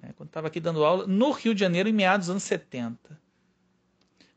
né, 0.00 0.14
quando 0.16 0.30
estava 0.30 0.46
aqui 0.46 0.58
dando 0.58 0.82
aula, 0.82 1.06
no 1.06 1.30
Rio 1.30 1.54
de 1.54 1.60
Janeiro, 1.60 1.86
em 1.86 1.92
meados 1.92 2.28
dos 2.28 2.30
anos 2.30 2.44
70. 2.44 3.20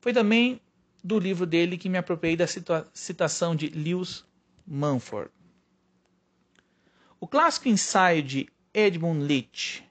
Foi 0.02 0.12
também 0.12 0.60
do 1.02 1.18
livro 1.18 1.46
dele 1.46 1.78
que 1.78 1.88
me 1.88 1.98
apropriei 1.98 2.36
da 2.36 2.46
citação 2.94 3.56
de 3.56 3.70
Lewis 3.70 4.26
Mumford. 4.68 5.32
O 7.22 7.28
clássico 7.28 7.70
ensaio 7.70 8.22
de 8.22 8.50
Edmund 8.74 9.26
Leach, 9.26 9.84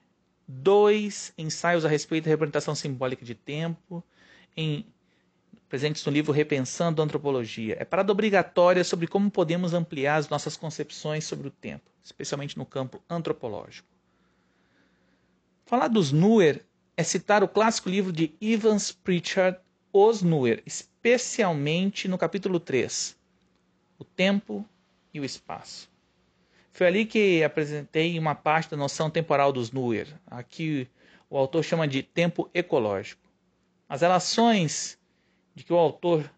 dois 0.47 1.33
ensaios 1.37 1.85
a 1.85 1.89
respeito 1.89 2.25
da 2.25 2.31
representação 2.31 2.73
simbólica 2.73 3.25
de 3.25 3.35
tempo, 3.35 4.03
em, 4.55 4.85
presentes 5.67 6.03
no 6.05 6.11
livro 6.11 6.31
Repensando 6.31 7.01
a 7.01 7.05
Antropologia. 7.05 7.77
É 7.79 7.85
parada 7.85 8.11
obrigatória 8.11 8.83
sobre 8.83 9.07
como 9.07 9.29
podemos 9.29 9.73
ampliar 9.73 10.15
as 10.15 10.29
nossas 10.29 10.57
concepções 10.57 11.25
sobre 11.25 11.47
o 11.47 11.51
tempo, 11.51 11.89
especialmente 12.03 12.57
no 12.57 12.65
campo 12.65 13.01
antropológico. 13.09 13.87
Falar 15.65 15.87
dos 15.87 16.11
Nuer 16.11 16.65
é 16.97 17.03
citar 17.03 17.43
o 17.43 17.47
clássico 17.47 17.89
livro 17.89 18.11
de 18.11 18.33
Evans 18.41 18.91
Pritchard, 18.91 19.59
Os 19.93 20.23
Nuer, 20.23 20.63
especialmente 20.65 22.07
no 22.07 22.17
capítulo 22.17 22.59
3, 22.59 23.15
O 23.99 24.03
Tempo 24.03 24.65
e 25.13 25.19
o 25.19 25.25
Espaço. 25.25 25.89
Foi 26.71 26.87
ali 26.87 27.05
que 27.05 27.43
apresentei 27.43 28.17
uma 28.17 28.35
parte 28.35 28.71
da 28.71 28.77
noção 28.77 29.09
temporal 29.09 29.51
dos 29.51 29.71
Nuer. 29.71 30.07
Aqui 30.27 30.87
o 31.29 31.37
autor 31.37 31.63
chama 31.63 31.87
de 31.87 32.01
tempo 32.01 32.49
ecológico. 32.53 33.21
As 33.87 34.01
relações 34.01 34.97
de 35.55 35.63
que 35.63 35.73
o 35.73 35.77
autor 35.77 36.29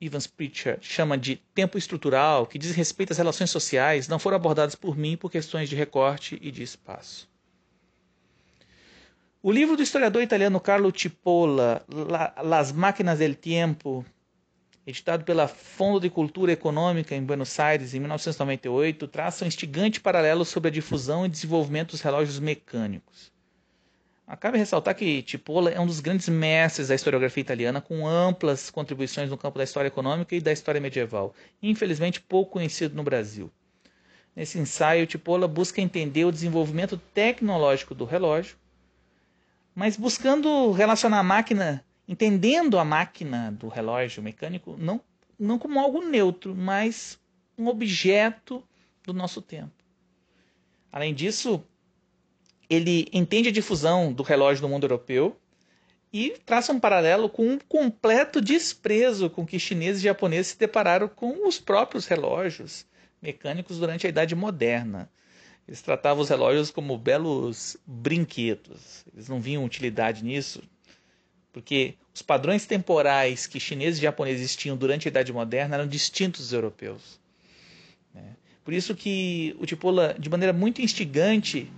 Evans 0.00 0.26
Pritchard 0.26 0.84
chama 0.84 1.16
de 1.16 1.36
tempo 1.54 1.78
estrutural, 1.78 2.46
que 2.46 2.58
diz 2.58 2.74
respeito 2.74 3.12
às 3.12 3.18
relações 3.18 3.50
sociais, 3.50 4.08
não 4.08 4.18
foram 4.18 4.36
abordadas 4.36 4.74
por 4.74 4.96
mim 4.96 5.16
por 5.16 5.30
questões 5.30 5.68
de 5.68 5.76
recorte 5.76 6.38
e 6.42 6.50
de 6.50 6.62
espaço. 6.62 7.30
O 9.40 9.50
livro 9.50 9.76
do 9.76 9.82
historiador 9.82 10.22
italiano 10.22 10.60
Carlo 10.60 10.92
Cipolla, 10.96 11.84
Las 12.42 12.72
Máquinas 12.72 13.18
del 13.18 13.34
Tiempo, 13.34 14.04
editado 14.86 15.24
pela 15.24 15.46
Fundo 15.46 16.00
de 16.00 16.10
Cultura 16.10 16.52
Econômica 16.52 17.14
em 17.14 17.22
Buenos 17.22 17.58
Aires 17.58 17.94
em 17.94 18.00
1998, 18.00 19.06
traça 19.06 19.44
um 19.44 19.48
instigante 19.48 20.00
paralelo 20.00 20.44
sobre 20.44 20.68
a 20.68 20.72
difusão 20.72 21.24
e 21.24 21.28
desenvolvimento 21.28 21.92
dos 21.92 22.00
relógios 22.00 22.38
mecânicos. 22.38 23.30
Cabe 24.40 24.56
ressaltar 24.56 24.94
que 24.94 25.22
Tipola 25.22 25.70
é 25.70 25.78
um 25.78 25.86
dos 25.86 26.00
grandes 26.00 26.28
mestres 26.28 26.88
da 26.88 26.94
historiografia 26.94 27.42
italiana, 27.42 27.82
com 27.82 28.06
amplas 28.06 28.70
contribuições 28.70 29.28
no 29.28 29.36
campo 29.36 29.58
da 29.58 29.64
história 29.64 29.88
econômica 29.88 30.34
e 30.34 30.40
da 30.40 30.50
história 30.50 30.80
medieval, 30.80 31.34
infelizmente 31.62 32.20
pouco 32.20 32.52
conhecido 32.52 32.96
no 32.96 33.02
Brasil. 33.02 33.50
Nesse 34.34 34.58
ensaio, 34.58 35.06
Tipola 35.06 35.46
busca 35.46 35.82
entender 35.82 36.24
o 36.24 36.32
desenvolvimento 36.32 36.96
tecnológico 37.12 37.94
do 37.94 38.06
relógio, 38.06 38.56
mas 39.74 39.96
buscando 39.96 40.72
relacionar 40.72 41.18
a 41.18 41.22
máquina 41.22 41.84
entendendo 42.06 42.78
a 42.78 42.84
máquina 42.84 43.52
do 43.52 43.68
relógio 43.68 44.22
mecânico 44.22 44.76
não, 44.78 45.00
não 45.38 45.58
como 45.58 45.78
algo 45.78 46.04
neutro, 46.04 46.54
mas 46.54 47.18
um 47.56 47.68
objeto 47.68 48.62
do 49.04 49.12
nosso 49.12 49.40
tempo. 49.40 49.72
Além 50.90 51.14
disso, 51.14 51.64
ele 52.68 53.08
entende 53.12 53.48
a 53.48 53.52
difusão 53.52 54.12
do 54.12 54.22
relógio 54.22 54.62
no 54.62 54.68
mundo 54.68 54.84
europeu 54.84 55.36
e 56.12 56.30
traça 56.44 56.72
um 56.72 56.80
paralelo 56.80 57.28
com 57.28 57.46
um 57.46 57.58
completo 57.58 58.40
desprezo 58.40 59.30
com 59.30 59.46
que 59.46 59.58
chineses 59.58 60.02
e 60.02 60.04
japoneses 60.04 60.48
se 60.48 60.58
depararam 60.58 61.08
com 61.08 61.48
os 61.48 61.58
próprios 61.58 62.06
relógios 62.06 62.84
mecânicos 63.20 63.78
durante 63.78 64.06
a 64.06 64.10
Idade 64.10 64.34
Moderna. 64.34 65.10
Eles 65.66 65.80
tratavam 65.80 66.22
os 66.22 66.28
relógios 66.28 66.70
como 66.70 66.98
belos 66.98 67.76
brinquedos. 67.86 69.04
Eles 69.14 69.28
não 69.28 69.40
viam 69.40 69.64
utilidade 69.64 70.24
nisso, 70.24 70.62
porque 71.52 71.94
os 72.14 72.22
padrões 72.22 72.66
temporais 72.66 73.46
que 73.46 73.60
chineses 73.60 73.98
e 73.98 74.02
japoneses 74.02 74.56
tinham 74.56 74.76
durante 74.76 75.06
a 75.06 75.10
Idade 75.10 75.32
Moderna 75.32 75.76
eram 75.76 75.86
distintos 75.86 76.40
dos 76.40 76.52
europeus. 76.52 77.20
Né? 78.14 78.36
Por 78.64 78.72
isso 78.72 78.94
que 78.94 79.54
o 79.60 79.66
Tipola, 79.66 80.16
de 80.18 80.30
maneira 80.30 80.52
muito 80.52 80.80
instigante, 80.80 81.70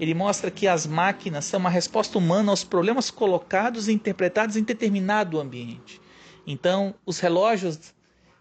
ele 0.00 0.14
mostra 0.14 0.50
que 0.50 0.66
as 0.66 0.86
máquinas 0.86 1.44
são 1.44 1.60
uma 1.60 1.70
resposta 1.70 2.16
humana 2.16 2.50
aos 2.50 2.64
problemas 2.64 3.10
colocados 3.10 3.88
e 3.88 3.92
interpretados 3.92 4.56
em 4.56 4.62
determinado 4.62 5.38
ambiente. 5.38 6.00
Então, 6.46 6.94
os 7.04 7.18
relógios 7.18 7.94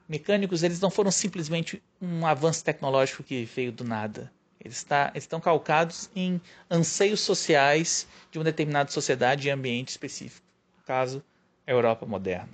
mecânicos 0.08 0.63
eles 0.63 0.80
não 0.80 0.89
foram 0.89 1.12
simplesmente 1.12 1.84
um 2.02 2.26
avanço 2.26 2.63
tecnológico 2.63 3.23
que 3.23 3.43
veio 3.43 3.71
do 3.71 3.84
nada. 3.84 4.32
Eles, 4.63 4.78
está, 4.78 5.10
eles 5.13 5.23
estão 5.23 5.39
calcados 5.39 6.10
em 6.15 6.39
anseios 6.69 7.19
sociais 7.19 8.08
de 8.32 8.38
uma 8.38 8.45
determinada 8.45 8.89
sociedade 8.89 9.47
e 9.47 9.52
ambiente 9.52 9.89
específico 9.89 10.46
caso, 10.88 11.21
a 11.67 11.71
Europa 11.71 12.06
moderna. 12.06 12.50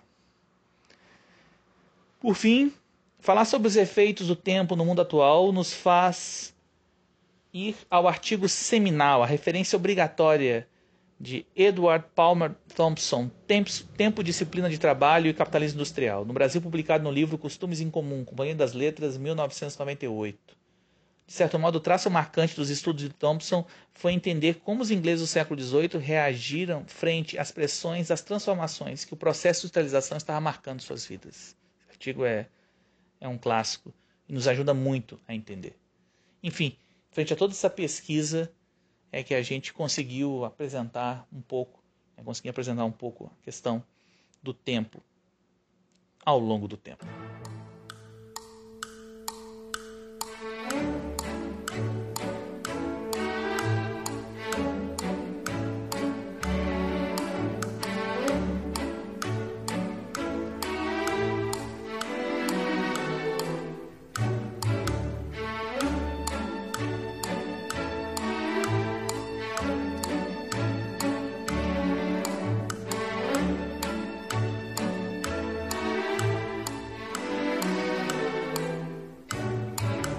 Por 2.19 2.33
fim, 2.33 2.73
falar 3.19 3.45
sobre 3.45 3.67
os 3.67 3.75
efeitos 3.75 4.27
do 4.27 4.35
tempo 4.35 4.75
no 4.75 4.83
mundo 4.83 5.03
atual 5.03 5.51
nos 5.51 5.71
faz 5.71 6.55
ir 7.53 7.75
ao 7.91 8.07
artigo 8.07 8.49
seminal, 8.49 9.21
a 9.21 9.27
referência 9.27 9.77
obrigatória 9.77 10.67
de 11.19 11.45
Edward 11.55 12.07
Palmer 12.15 12.55
Thompson, 12.75 13.29
Tempo, 13.95 14.23
Disciplina 14.23 14.67
de 14.67 14.79
Trabalho 14.79 15.27
e 15.27 15.33
Capitalismo 15.33 15.77
Industrial, 15.77 16.25
no 16.25 16.33
Brasil 16.33 16.59
publicado 16.59 17.03
no 17.03 17.11
livro 17.11 17.37
Costumes 17.37 17.79
em 17.79 17.89
Comum, 17.89 18.25
Companhia 18.25 18.55
das 18.55 18.73
Letras, 18.73 19.15
1998 19.15 20.62
de 21.33 21.37
certo 21.37 21.57
modo, 21.57 21.77
o 21.77 21.81
traço 21.81 22.11
marcante 22.11 22.55
dos 22.55 22.69
estudos 22.69 23.01
de 23.01 23.09
Thompson 23.09 23.65
foi 23.91 24.13
entender 24.13 24.59
como 24.59 24.83
os 24.83 24.91
ingleses 24.91 25.21
do 25.21 25.25
século 25.25 25.59
XVIII 25.59 25.97
reagiram 25.97 26.85
frente 26.85 27.39
às 27.39 27.49
pressões, 27.49 28.11
às 28.11 28.21
transformações 28.21 29.03
que 29.03 29.15
o 29.15 29.17
processo 29.17 29.61
de 29.61 29.65
industrialização 29.65 30.15
estava 30.15 30.39
marcando 30.39 30.81
suas 30.81 31.03
vidas. 31.07 31.57
Esse 31.79 31.89
artigo 31.89 32.23
é, 32.23 32.47
é 33.19 33.27
um 33.27 33.35
clássico 33.35 33.91
e 34.29 34.33
nos 34.33 34.47
ajuda 34.47 34.75
muito 34.75 35.19
a 35.27 35.33
entender. 35.33 35.75
Enfim, 36.43 36.77
frente 37.09 37.33
a 37.33 37.35
toda 37.35 37.51
essa 37.51 37.67
pesquisa, 37.67 38.53
é 39.11 39.23
que 39.23 39.33
a 39.33 39.41
gente 39.41 39.73
conseguiu 39.73 40.45
apresentar 40.45 41.27
um 41.33 41.41
pouco, 41.41 41.83
é, 42.15 42.21
conseguir 42.21 42.49
apresentar 42.49 42.85
um 42.85 42.91
pouco 42.91 43.25
a 43.25 43.43
questão 43.43 43.83
do 44.39 44.53
tempo 44.53 45.01
ao 46.23 46.37
longo 46.37 46.67
do 46.67 46.77
tempo. 46.77 47.03